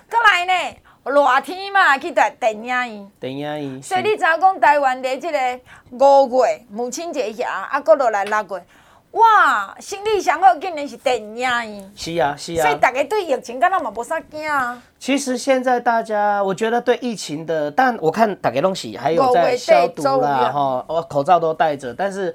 [0.10, 0.76] 再来呢，
[1.06, 3.82] 热天嘛去台电影院，电影院。
[3.82, 5.60] 所以你知影讲台湾的这个
[5.92, 8.66] 五月母亲节遐，啊，过落来六月，
[9.12, 11.92] 哇，生理上好竟然是电影院。
[11.96, 12.64] 是啊，是啊。
[12.64, 14.82] 所以大家对疫情敢若嘛无啥惊啊。
[14.98, 22.34] 其实现在大家，我觉得对疫情的，但我看大家东西还有在消毒啦，哈，我口罩都戴着，但是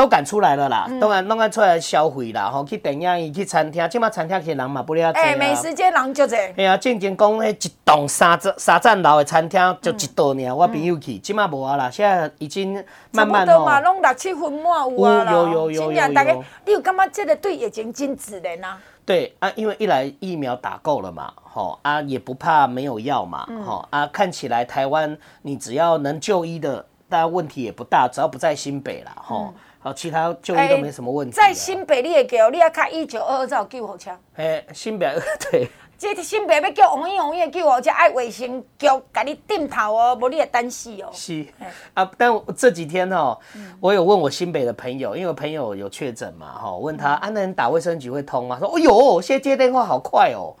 [0.00, 5.20] 都敢出来了啦，嗯、都敢弄个出来消费啦，吼，去电影院、去餐厅，即马餐厅去人嘛不了多。
[5.20, 6.38] 哎、欸，美食街人就这。
[6.56, 13.46] 哎呀，正经讲迄一栋三层三层楼的餐厅就一道尔，我朋友去，即马无啊啦，现在已经慢慢哦。
[13.46, 15.32] 差不多嘛，拢六七分满有啊啦。
[15.32, 16.14] 有有有有有。
[16.14, 16.34] 大家，
[16.64, 18.78] 你有感觉这个对疫情真自然啊？
[19.04, 31.42] 对啊，因为一来疫苗打够了嘛，吼啊也不怕没有药嘛，吼、嗯、啊看起来台湾你只要能就医的，大家问题也不大，只要不在新北啦，吼好、嗯、其他就医都没什么问题、欸。
[31.42, 34.10] 在新北你也给哦，你要开一九二二才有救护车。
[34.36, 35.12] 哎，新北
[35.50, 35.68] 对。
[35.98, 41.10] 这新北要叫王医王医救护车爱卫生局给你点头哦，无你也担死哦。
[41.12, 41.44] 是
[41.92, 43.38] 啊，但这几天哦，
[43.80, 48.58] 我有问我新北的朋友，因为我朋友有确诊嘛，哈，问他啊，那人打卫生局会通吗？
[48.58, 50.56] 说，哎呦，现在接电话好快哦。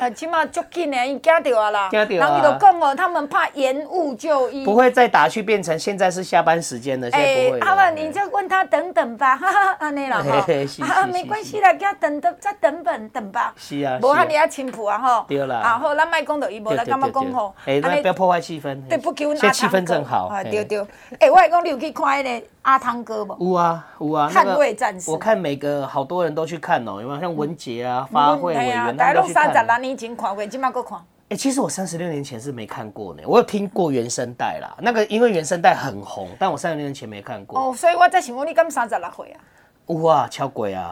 [0.00, 7.60] 啊， 起码足紧呢，伊惊到啊啦，然后伊就讲哦，他们怕延误就医，不会再打去变成现在是下班时间的，现在不会。
[7.60, 10.44] 好了，你就问他等等吧，哈哈，安尼啦哈，
[10.86, 13.52] 啊，没关系啦，叫等等再等等等吧。
[13.56, 15.24] 是啊，无喊你啊亲谱啊吼。
[15.28, 15.56] 对啦。
[15.58, 17.54] 啊好，咱卖讲到伊无，咱干嘛讲吼？
[17.64, 18.80] 哎，不要破坏气氛。
[18.88, 19.54] 对，不给阮阿汤哥。
[19.54, 20.30] 气氛正好。
[20.44, 20.84] 对对。
[21.20, 23.36] 哎，我还讲你有去看那个阿汤哥无？
[23.40, 24.30] 有啊有啊。
[24.30, 25.10] 捍卫战士。
[25.10, 29.26] 我看每个好多人都去看哦，有没有像文杰啊、发会委员大家都。
[29.26, 30.44] 三十六年前看过。
[30.44, 30.98] 今嘛够看？
[30.98, 34.76] 哎、欸，其实我三十六年前是没看过呢，我有听过原声带啦。
[34.80, 37.58] 那个因为原声带很红，但我三十六年前没看过。
[37.58, 39.40] 哦，所以我在想问你，敢三十六岁啊？
[39.86, 40.90] 有啊，超过啊，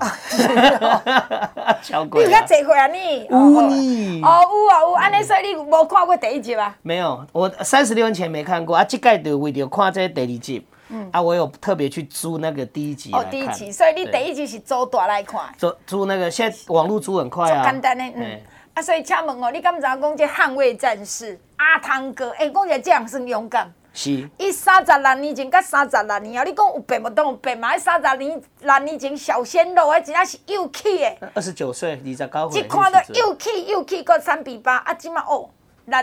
[1.82, 2.22] 超过。
[2.22, 3.26] 你有较侪岁啊你？
[3.26, 4.22] 有呢。
[4.22, 6.74] 哦有啊有，安尼所以你无看过第一集啊？
[6.80, 10.66] 没有，我三十六年前没看过啊，这届就为了看这第二集。
[10.88, 13.10] 嗯啊，我有特别去租那个第一集。
[13.12, 15.40] 哦，第一集，所以你第一集是租大来看。
[15.58, 17.64] 租租那个，现在网络租很快啊。
[17.64, 18.40] 简单的，嗯。
[18.74, 22.30] 啊，所以请问哦，你敢知影讲这捍卫战士阿汤哥？
[22.38, 23.72] 哎，讲起来这样算勇敢。
[23.92, 24.28] 是。
[24.38, 27.08] 伊三十六年前，甲三十六年后，你讲有变无？
[27.08, 27.74] 当有变嘛？
[27.74, 31.30] 伊三十年六年前小鲜肉，哎，真正是又气的。
[31.34, 32.60] 二十九岁，二十九岁。
[32.60, 35.48] 一看到又气又气，个三比八，啊，即嘛哦，
[35.86, 35.98] 六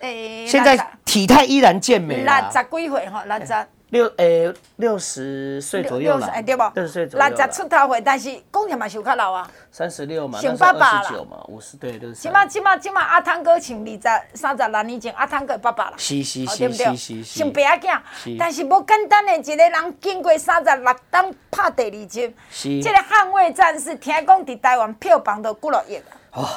[0.00, 0.44] 诶。
[0.46, 2.24] 现在体态依然健美。
[2.24, 3.54] 六十几岁吼，六十。
[3.90, 6.62] 六诶，六十岁左右了，对不？
[6.74, 7.26] 六十岁左右。
[7.26, 9.50] 六十出头岁，但是讲起嘛是有较老啊。
[9.72, 11.10] 三十六嘛，像爸爸啦。
[11.48, 12.16] 五十对，六十。
[12.16, 15.94] 即马即马即马阿汤哥像二十三十六年前阿汤哥爸爸啦。
[15.96, 17.24] 是是是是是。
[17.24, 22.82] 像爸仔囝，但是无简单的一个人经过三十六档拍第二集，是。
[22.82, 26.02] 这个捍卫战士听讲伫台湾票房都几落亿啊。
[26.32, 26.48] 哦。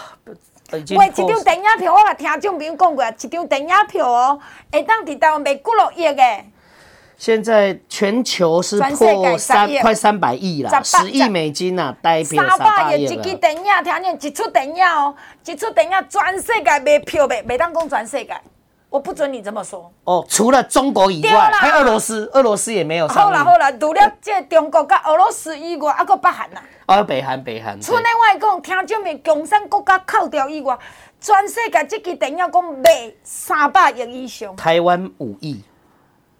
[0.98, 4.40] 卖一张电影票，我甲听众朋友讲过，一张电影票哦，
[4.72, 6.24] 会当伫台湾卖几落亿的。
[7.22, 13.14] 现在全球是破三快三百亿了，十亿美金呐，代表三百亿了。
[13.14, 15.14] 一支电影，听见一出电影哦，
[15.46, 18.36] 一出电影全世界卖票卖，每当讲全世界，
[18.90, 19.94] 我不准你这么说。
[20.06, 23.18] 哦，除了中国以外，还有俄罗斯，俄罗斯也没有上。
[23.18, 26.60] 好了好了，除了这中国跟俄罗斯以外，还有北韩呐。
[26.88, 27.80] 哦，北韩北韩。
[27.80, 30.76] 村内外讲，听众们，共产国家扣掉以外，
[31.20, 34.56] 全世界这支电影讲卖三百亿以上。
[34.56, 35.62] 台湾五亿。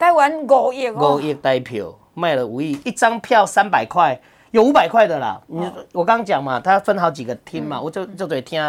[0.02, 5.40] 台湾五亿哦，五亿代票卖了五亿，一张票三百块，有五百块的啦。
[5.46, 8.60] 你、哦、我刚刚讲嘛，它分好几个厅嘛，嗯、我就就得听，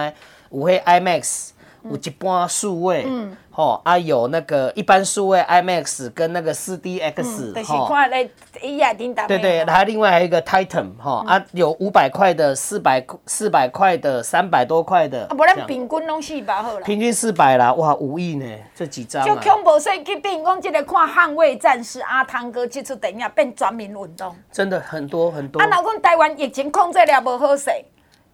[0.51, 1.49] 有迄 IMAX，
[1.85, 3.07] 有一般数位。
[3.09, 8.26] 嗯吼啊，有那个一般数位 IMAX 跟那个四 DX，嗯，就是看来
[8.62, 9.26] 一亚丁达。
[9.26, 15.26] 对对，还另外还有一个 Titan 哈啊，有五百块的、四百四百块的、三百多块的。
[15.26, 16.80] 啊，不然平均拢四百好了。
[16.80, 19.24] 平均四百啦，哇，五亿呢，这几张。
[19.26, 24.34] 就恐怖，所以去变讲，这个看捍卫战士阿汤哥这出电影变全民运动。
[24.50, 25.61] 真的很多很多。
[25.61, 27.70] 啊，老公台湾疫情控制了无好势。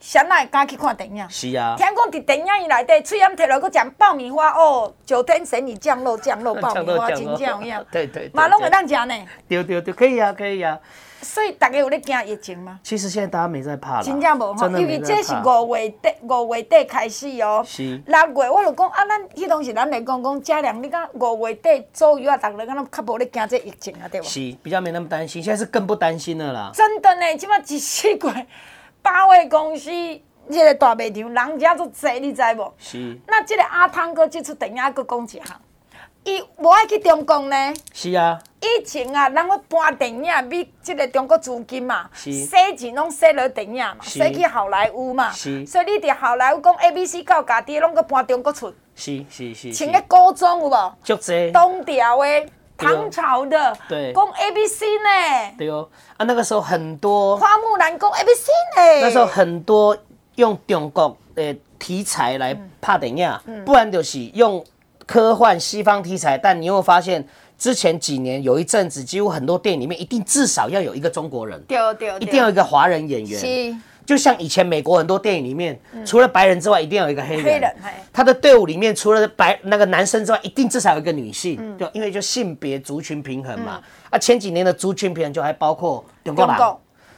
[0.01, 1.29] 谁会敢去看电影？
[1.29, 1.75] 是啊。
[1.77, 7.87] 听讲伫电影院内底，喙罨摕落去食爆米花哦，九天神女降落降落爆米花， 真正有影。
[7.91, 8.31] 对 对。
[8.33, 9.15] 嘛拢会当食呢。
[9.49, 10.79] 对对对，可以啊，可以啊。
[11.21, 12.79] 所以大家有咧惊疫情吗？
[12.85, 14.05] 其实现在大家没在怕了。
[14.05, 17.61] 真正无哈，因为这是五月底，五月底开始哦。
[17.67, 18.01] 是。
[18.07, 24.27] 六月我就讲啊，咱迄当时咱来讲讲嘉良，你讲五月底左右啊，大家敢若较无咧惊这疫情啊，对吧？
[24.29, 26.71] 是，比较没那么担心，现在是更不担心了啦。
[26.73, 28.47] 真的呢，即马一四月
[29.09, 29.91] 八位公司。
[30.51, 32.73] 这个大卖场人家都济，你知无？
[32.79, 33.19] 是。
[33.27, 35.61] 那这个阿汤哥这出电影阁讲一项，
[36.25, 37.75] 伊无爱去中共呢？
[37.93, 38.39] 是啊。
[38.63, 42.33] 以前啊，人要搬电影，比这个中国资金嘛，是。
[42.33, 45.31] 洗钱拢洗落电影嘛，洗去好莱坞嘛。
[45.31, 45.67] 是。
[45.67, 48.75] 所以你伫好莱坞讲 A B C 到家己拢搁搬中国出。
[48.95, 49.75] 是是是。
[49.75, 50.95] 穿个古装有无？
[51.05, 51.53] 足济。
[51.53, 52.47] 东条的，
[52.79, 53.77] 唐朝的。
[53.89, 54.13] 对。
[54.13, 55.55] 攻 A B C 呢？
[55.59, 55.87] 对哦。
[56.17, 57.37] 啊，那个时候很多。
[57.37, 59.01] 花木兰攻 A B C 呢？
[59.03, 59.95] 那时候很多。
[60.39, 64.65] 用中国的题材来拍电影，嗯嗯、不然就是用
[65.05, 66.39] 科幻西方题材。
[66.39, 67.27] 但你有没有发现，
[67.59, 73.83] 之前几年有一阵子，几乎很多电影里面一定至少要有一个中国人，对对，一定要有一个华人演员。
[74.09, 77.45] 是，就像以前美国很多电影里面，嗯、除了白人之外，一定要有一个黑人。
[77.45, 77.75] 黑人，
[78.11, 81.59] 他的队伍里面除了白那个男生之外，一定至少有一个女性。
[81.61, 83.77] 嗯、就因为就性别族群平衡嘛。
[83.77, 83.83] 嗯、
[84.13, 86.57] 啊，前几年的族群平衡就还包括中国人。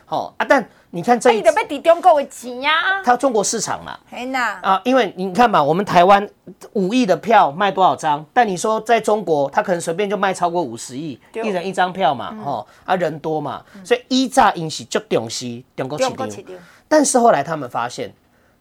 [0.06, 0.68] 好啊，但。
[0.92, 6.28] 你看这一，他要中国的钱呀，他中国市场嘛，很呐啊，因为你看嘛，我们台湾
[6.72, 8.26] 五亿的票卖多少张？
[8.34, 16.28] 但你说在中国，他可能随便就卖超过五十亿，一人一张票嘛，吼啊，人多嘛，所以一炸引起就重视中国市场。
[16.90, 18.12] 但是后来他们发现，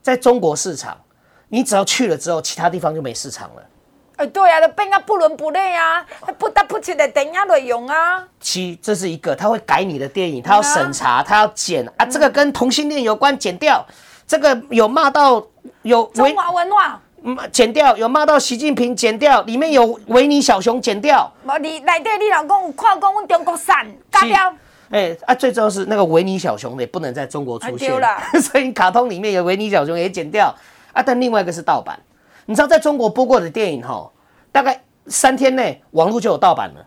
[0.04, 0.96] 在中国市场，
[1.48, 3.64] 你只要去了之后，其他地方就没市场了。
[4.18, 6.06] 哎，对啊，都变啊不伦不类啊，
[6.38, 8.24] 不得不提的电影内容啊。
[8.40, 13.84] 七，这是一个，他会改你的电影，他要审查，他要剪啊，这个跟同性恋有关，剪掉；
[14.28, 15.44] 这个有骂到
[15.82, 17.02] 有中华文化，
[17.52, 21.32] 剪掉；有骂到习近平，剪掉；里面有维尼小熊，剪掉。
[21.60, 24.54] 你内底你老公看讲我中国产，改掉。
[24.90, 27.92] 哎啊，最重要是那个维尼小熊也不能在中国出现，
[28.42, 30.54] 所以卡通里面有维尼小熊也剪掉。
[30.94, 31.04] 啊。
[31.04, 32.00] 但另外一个是盗版。
[32.46, 34.10] 你知道在中国播过的电影哈，
[34.52, 36.84] 大概三天内网络就有盗版了，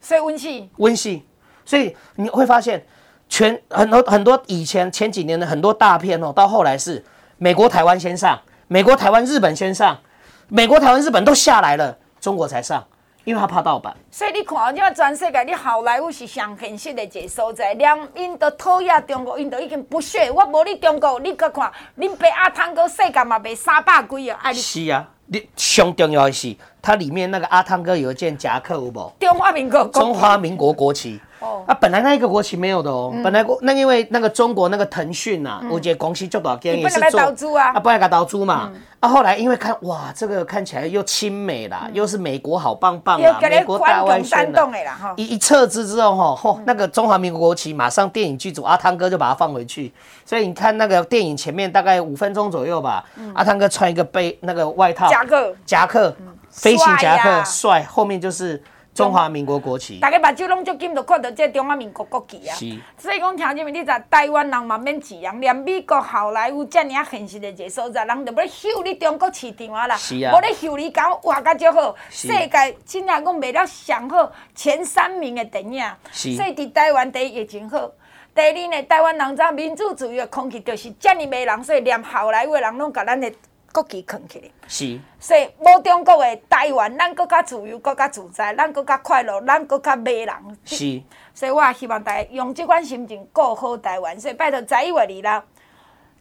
[0.00, 1.22] 所以温戏温戏，
[1.66, 2.82] 所以你会发现
[3.28, 7.04] 全很多很多以前前几年的很多大片哦，到后来是
[7.36, 9.98] 美国台湾先上，美国台湾日本先上，
[10.48, 12.82] 美国台湾日本都下来了，中国才上，
[13.26, 13.92] 因为他怕盗版。
[14.08, 20.30] 所以你看，即个全世界，你好莱坞是上现实的一个所在，连因都讨厌中国，因都已经不屑。
[20.30, 24.52] 我无你中国，你搁看，恁爸阿汤哥世界嘛卖三百几啊！
[24.52, 29.12] 是啊，你上重要的是，它里面那个阿汤哥有一件夹克，有无？
[29.18, 29.84] 中华民国。
[29.88, 31.20] 中华民国国旗。
[31.46, 31.64] 哦。
[31.66, 37.00] 啊，本来那一个国旗没有的哦，嗯、本来那因为那个中国那个腾讯呐，我觉得公司做多少间也是
[37.36, 38.70] 做啊，不然给他投资嘛。
[38.74, 38.80] 嗯。
[39.08, 44.68] 后来因为看哇，这个看起来又亲美啦，又是美国好棒棒啊，美国大外宣的。
[45.14, 49.92] 一一撤资之后哈，那个中华民国国旗马上电影剧组阿汤哥就把它放回去，
[50.24, 55.08] 所以你看那个电影前面大概五分钟左右吧，阿汤哥穿一个背那个外套。
[55.08, 55.54] 夹克。
[55.64, 56.12] 夹克
[56.50, 58.60] 飞行夹克帅，后面就是。
[58.96, 62.56] 中华民国国旗，大家目睭拢足紧，就看到这中华民国国旗啊。
[62.56, 69.94] 是，所以讲听这边你知台湾人嘛免挤扬，连美国好莱坞这样现实的一个所在，人就要秀你中国市场啊啦。
[69.96, 70.32] 是啊。
[70.34, 75.84] 无咧秀你讲活甲足好，世界真正讲卖了上好前三名的电影。
[76.10, 76.34] 是。
[76.34, 77.90] 所以伫台湾第一也真好，
[78.34, 83.30] 第二呢，台湾人在民主自由的空气就是这么迷人，所以连好莱坞的人拢甲咱的。
[83.76, 90.34] 国旗扛起来，是，所以无中国的台湾，咱更加自由，更加自在，咱更加快乐，咱更加迷人。
[90.64, 91.02] 是，
[91.34, 94.18] 所以我也希望大家用这款心情过好台湾。
[94.18, 95.44] 所以拜托十一月二啦，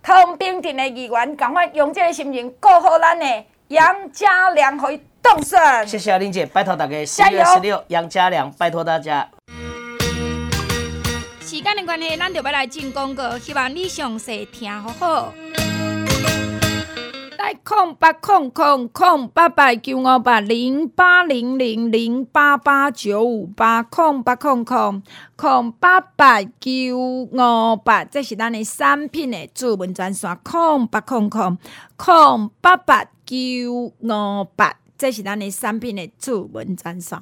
[0.03, 5.87] 通平镇的议员赶快用这个心情过好咱的杨家良会动身。
[5.87, 9.25] 谢谢玲姐，拜托大家十一月十六杨家良，拜托大家。
[11.39, 15.33] 时间的关系，咱就要来进广告，希望你详细听好好。
[17.53, 25.03] 空八空空空八八九五八零八零零零八八九五八空八空空
[25.35, 30.37] 空八八九五八，这是咱的产品的主文专线。
[30.43, 31.57] 空八空空
[31.95, 33.35] 空八八九
[33.73, 37.21] 五八，这是咱的产品的主文专线。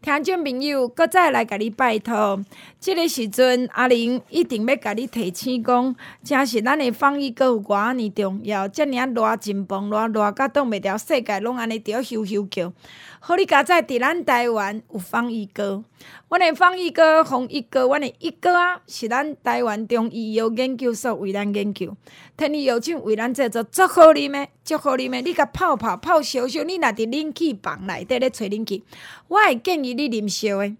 [0.00, 2.40] 听众朋友，搁再来甲你拜托，
[2.80, 12.72] 这个时阵阿玲一定要甲你提醒讲，诚实咱的防疫搁有偌尼重要，遮尔啊热紧绷，热热甲挡袂牢，世界拢安尼着咻咻叫。
[13.20, 15.82] 好，你家在伫咱台湾有防疫阁，
[16.28, 21.96] 阮的防疫阁、防疫阁，阮诶一阁啊，是咱台湾中医药研究所为咱研究，
[22.36, 25.20] 天然药厂为咱制作，足好啉的，足好啉的。
[25.20, 28.84] 你甲泡泡泡烧烧，你若伫冷气房内底咧吹冷气，
[29.26, 30.76] 我会建议你啉烧的，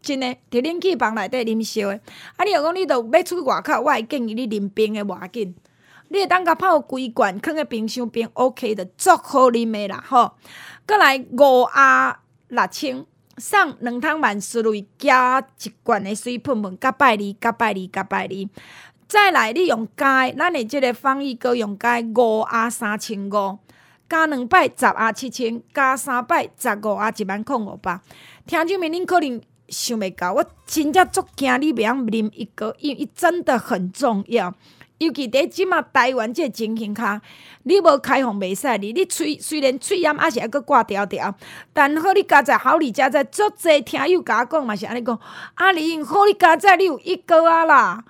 [0.00, 2.00] 真的伫冷气房内底啉烧的。
[2.36, 5.54] 啊，你若讲你着要出去外口，我会建议你啉冰的，无要紧。
[6.08, 10.32] 你会当甲泡规罐，放在冰箱边，OK 的，足好啉诶啦，吼。
[10.86, 12.16] 过来五鸭
[12.48, 13.04] 六千，
[13.38, 18.48] 送两桶万斯瑞加一罐的水喷喷，甲拜你，甲拜你，甲拜你。
[19.08, 23.58] 再来，你用加，咱的即个防疫阁用加五鸭三千五，
[24.08, 28.00] 加两摆十鸭七千，加三摆十五鸭一万空五百。
[28.46, 34.54] 听众们，恁可能想袂到，我真正足惊你袂晓啉一个，因为伊真的很重要。
[34.98, 37.20] 尤其伫即马台湾即个情形下，
[37.64, 38.92] 你无开放袂使哩。
[38.92, 41.34] 你喙虽然喙炎还是还阁挂条条，
[41.72, 45.18] 但好你家在好你家在足济听友甲我讲嘛是安尼讲。
[45.56, 48.04] 阿玲好你家在你有一个啊啦，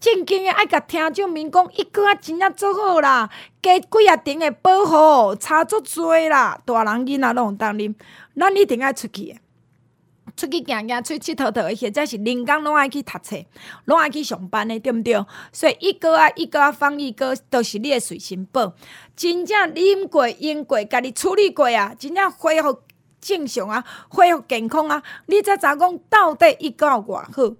[0.00, 3.28] 正经诶爱甲听众民讲一个啊真正足好啦，
[3.60, 7.94] 加几啊顶诶保护差足侪啦，大人囡仔拢有当啉，
[8.34, 9.36] 咱一定爱出去。
[10.40, 13.36] 出去行行，出去佚佗佗的，或者是连工拢爱去读册，
[13.84, 15.14] 拢爱去上班的，对毋对？
[15.52, 18.72] 所以一个啊，一个啊，防疫阁都是你的随身宝。
[19.14, 22.80] 真正啉过、用过、家己处理过啊，真正恢复
[23.20, 27.54] 正常啊，恢复健康啊，你才知讲到底一个有偌好。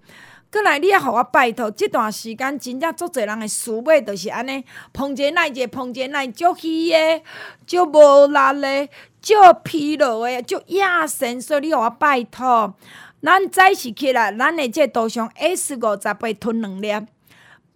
[0.53, 7.23] 过来，你也互我拜托，这段时间真正足侪人的思维都是安尼，碰一个耐一个，碰者耐足虚的，
[7.67, 8.89] 足无力的。
[9.23, 12.75] 足疲劳的，足亚神，所以你互我拜托，
[13.23, 17.07] 咱早起起来，咱的这杜尚 S 五十八吞两粒，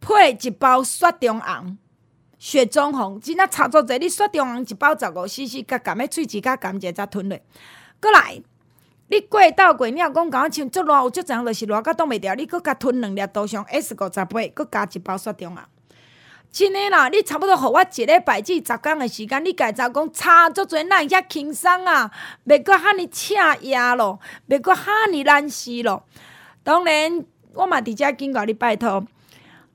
[0.01, 1.77] 配一包雪中红、
[2.39, 3.99] 雪中红，真正差足济。
[3.99, 7.39] 你雪中红一包十五 CC，甲含的喙齿甲甘蔗才吞落。
[8.01, 8.43] 过来，
[9.09, 15.63] 你过到过，你若讲甲我像足热有足侪，就是热甲挡袂牢，你阁甲吞两粒杜尚 S 五十八，阁加一包雪中红。
[16.55, 22.09] 真诶啦，你差不多互我一礼拜至十工诶时间，你家查讲差足侪，哪会遐轻松啊？
[22.47, 26.05] 袂阁遐尼赤夜咯，袂阁遐尼难死咯。
[26.63, 27.25] 当然，
[27.55, 29.05] 我嘛伫遮警告你拜托，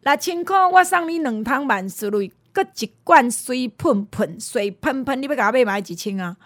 [0.03, 6.37] 六千箍我送你两桶万事瑞，搁一罐水喷喷，水喷喷，你要甲我买买一千啊？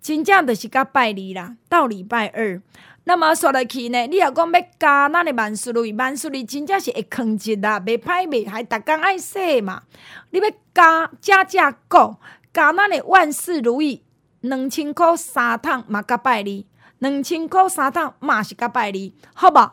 [0.00, 2.60] 真正着是甲拜二啦，到礼拜二。
[3.04, 9.82] 那么说来去呢，你若讲要加咱的万事如意，万事如意真正是会坑钱啦，袂歹袂，还逐工爱说嘛。
[10.30, 12.16] 你要加加加购，
[12.52, 14.02] 加咱的万事如意
[14.40, 16.66] 两千块三桶嘛，甲拜你。
[17.00, 19.70] 两千块三趟嘛是甲拜你，好无？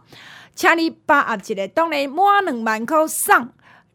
[0.55, 3.49] 请你把握一个，当然满两万块送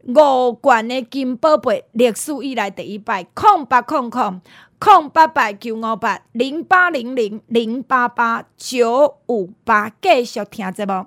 [0.06, 4.40] 五罐的金宝贝，历史以来第一摆，空八空空
[4.78, 11.06] 空八八九五八零八零零零八八九五八，继续听节目。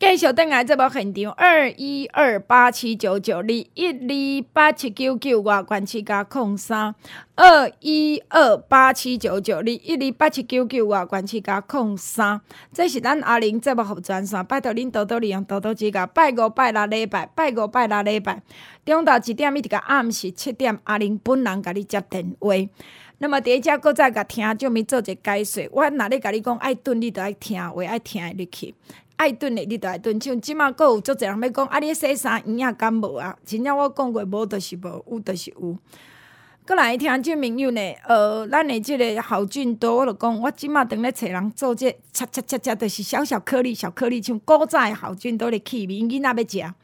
[0.00, 6.94] 继续登来这部现场，二一二八七九九二一二八七九九外关七加空三，
[7.36, 12.40] 二一二八七九九二一二八七九九外关七加空三，
[12.72, 16.06] 这是咱阿玲节目服务专线，拜托恁多多利用多多指教。
[16.06, 18.40] 拜五拜六礼拜，拜五拜六礼拜，
[18.86, 22.54] 中昼一点一直到暗时七点，阿玲本人甲你接电话。
[23.18, 28.74] 那么第一只搁再甲听众们做一个解说，我若咧甲你讲爱炖，你着爱听话，爱听会入去。
[29.20, 33.36] 爱炖的你着爱炖，像即马阁有足侪人要讲，啊，你洗衫营养敢无啊？
[33.44, 35.76] 真正我讲过无，着是无，有着是有。
[36.64, 46.74] 阁来听这朋友呢，呃，咱的即个好俊多，我着讲，我即马当咧找人做这恰恰恰恰，着是小小颗粒，小颗粒，像古早的好俊多咧气味，囡仔要食，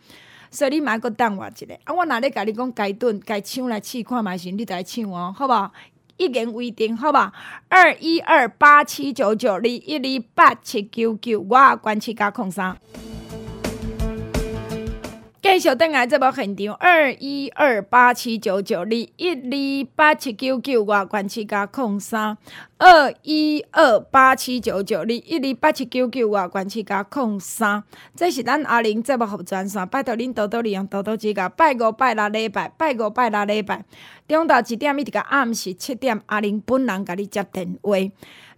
[0.50, 1.66] 所以你莫阁等我一下。
[1.84, 5.70] 啊，我若咧甲你讲该炖该抢来试看觅是，你着爱抢哦，好无？
[6.16, 7.32] 一言为定，好吧？
[7.68, 12.76] 二一二八七九九二一二八七九九，我关起加空三。
[15.42, 22.36] 继续登来这部现场，二一二八七九九二一二八七九九，我关起加空三。
[22.78, 27.84] 二一二八七九九二一二八七九九，我关起加空三。
[28.16, 31.48] 这是咱阿玲节目服务专线，拜托恁多多利用多多指教。
[31.48, 33.84] 拜五拜六礼拜，拜五拜六礼拜，
[34.28, 37.96] 中昼一点一直到暗时七点，阿玲本人甲你接电话。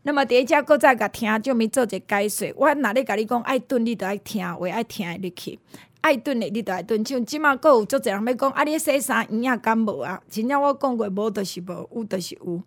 [0.02, 5.58] 那么第一只搁再甲听众们做一个解说，我若咧甲你讲爱炖，你着爱听话，爱听会入去。
[6.00, 10.22] 爱炖的你着爱炖，像即马搁有足侪人要讲，啊，你洗衫营养敢无啊？
[10.30, 12.62] 真正我讲过无，着是无，有着是有。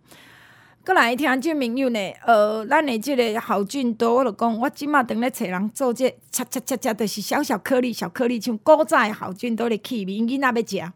[0.84, 10.92] 阁来听这朋友呢，呃，咱的即个好俊多，我着讲，我即马当咧找人做这恰恰恰恰，着是小小颗粒，小颗粒，像古早的好菌多咧气味，囡仔要食，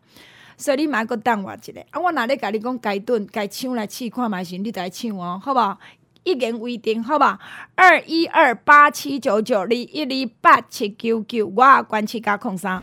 [0.57, 1.73] 所以你买个等我一下。
[1.91, 5.77] 啊，我若咧甲你讲该炖该抢来试看觅是，你着爱抢哦，好无？
[6.25, 7.39] 一言为定，好吧？
[7.77, 12.83] 二一二八七九九二一二八七九九，我关七加空三。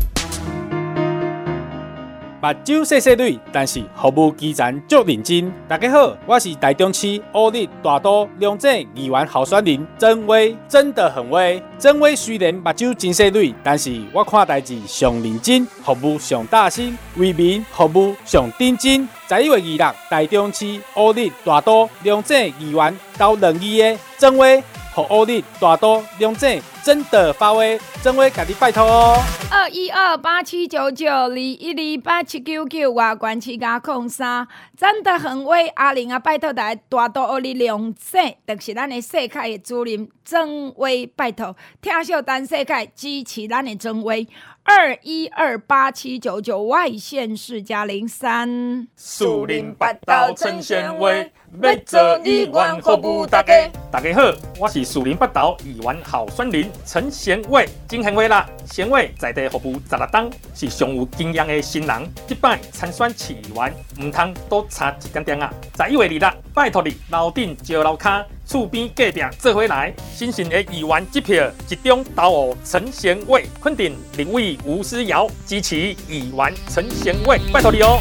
[2.41, 5.53] 目睭细细蕊，但是服务基层足认真。
[5.67, 11.61] 大家好，我是台中市乌日大都龙井议员候选人曾威，真的很威。
[11.77, 19.07] 曾威虽然目睭真细蕊，但是我看代志上认真，服务上大心，为民服务上认真。
[19.29, 24.63] 十一月二日，台中市乌日大都龙井议员投两亿的曾威。
[24.93, 29.17] 和欧力大都龙井真的发威，真威家己拜托哦。
[29.49, 35.67] 二一二八七九九二一二八七九九，我关七加空三，真的很威。
[35.69, 44.27] 阿玲啊，拜托来大都乌日龙井，就是咱的世界的主任真威，拜托听小单世界支持咱的真威。
[44.63, 53.69] 二一二八七九九外县市加零三，树林八道陈贤伟，要做议员服务大家。
[53.91, 54.21] 大家好，
[54.57, 58.49] 我是树林八岛议员候选人陈贤伟，真贤伟啦！
[58.65, 62.09] 贤伟在地服务十六档，是上有经验的新人。
[62.25, 65.53] 这摆参选议员，唔通多差一点点啊！
[65.77, 68.25] 十一月二日，拜托你楼顶借楼卡。
[68.45, 75.75] 厝边隔壁做回来，新兴的议员一票集中投予陈贤伟，肯定立委吴思瑶支持
[76.07, 77.99] 议员陈贤伟，拜托你哦。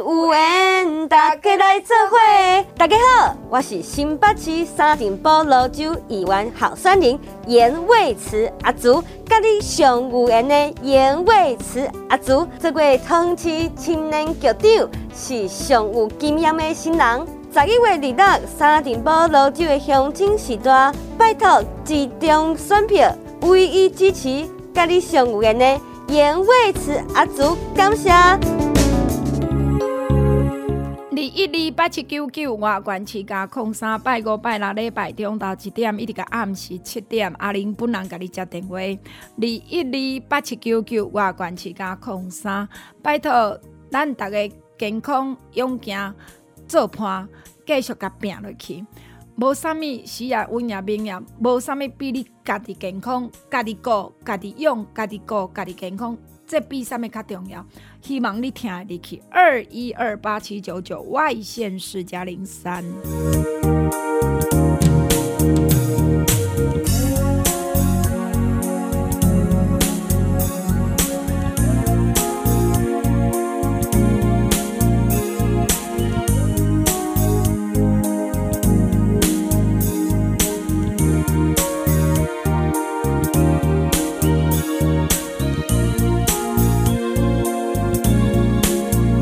[0.00, 2.16] 有缘大家来做伙，
[2.78, 17.26] 大家好，我是新北市沙丁堡芦洲议员候选人颜伟慈阿祖，甲你上有缘的颜伟慈阿祖，这位同期青年局长是上有经验的新人。
[17.52, 25.78] 十一月二日，沙丁堡老酒的乡亲时代，拜托集中选票，唯一支持，甲你上有缘的
[26.08, 28.10] 颜伟慈阿祖，感谢。
[31.20, 38.78] 二一二八七九九，我关七加空三，拜五拜六礼拜中昼一点，一直到暗时七点，阿玲本人甲你接电话。
[38.78, 38.96] 二
[39.36, 42.66] 一二八七九九，我关七加空三，
[43.02, 43.60] 拜托
[43.90, 46.14] 咱大家健康勇健。
[46.66, 47.28] 做伴，
[47.66, 48.82] 继续甲拼落去。
[49.36, 56.16] 无啥物死也稳也命也，无啥物比你家己健康、家己顾、家己用、家己顾、家己健康，
[56.50, 57.64] 这比啥物较重要？
[58.02, 59.22] 希望你听得入去。
[59.30, 62.84] 二一二八七九九外线是加零三。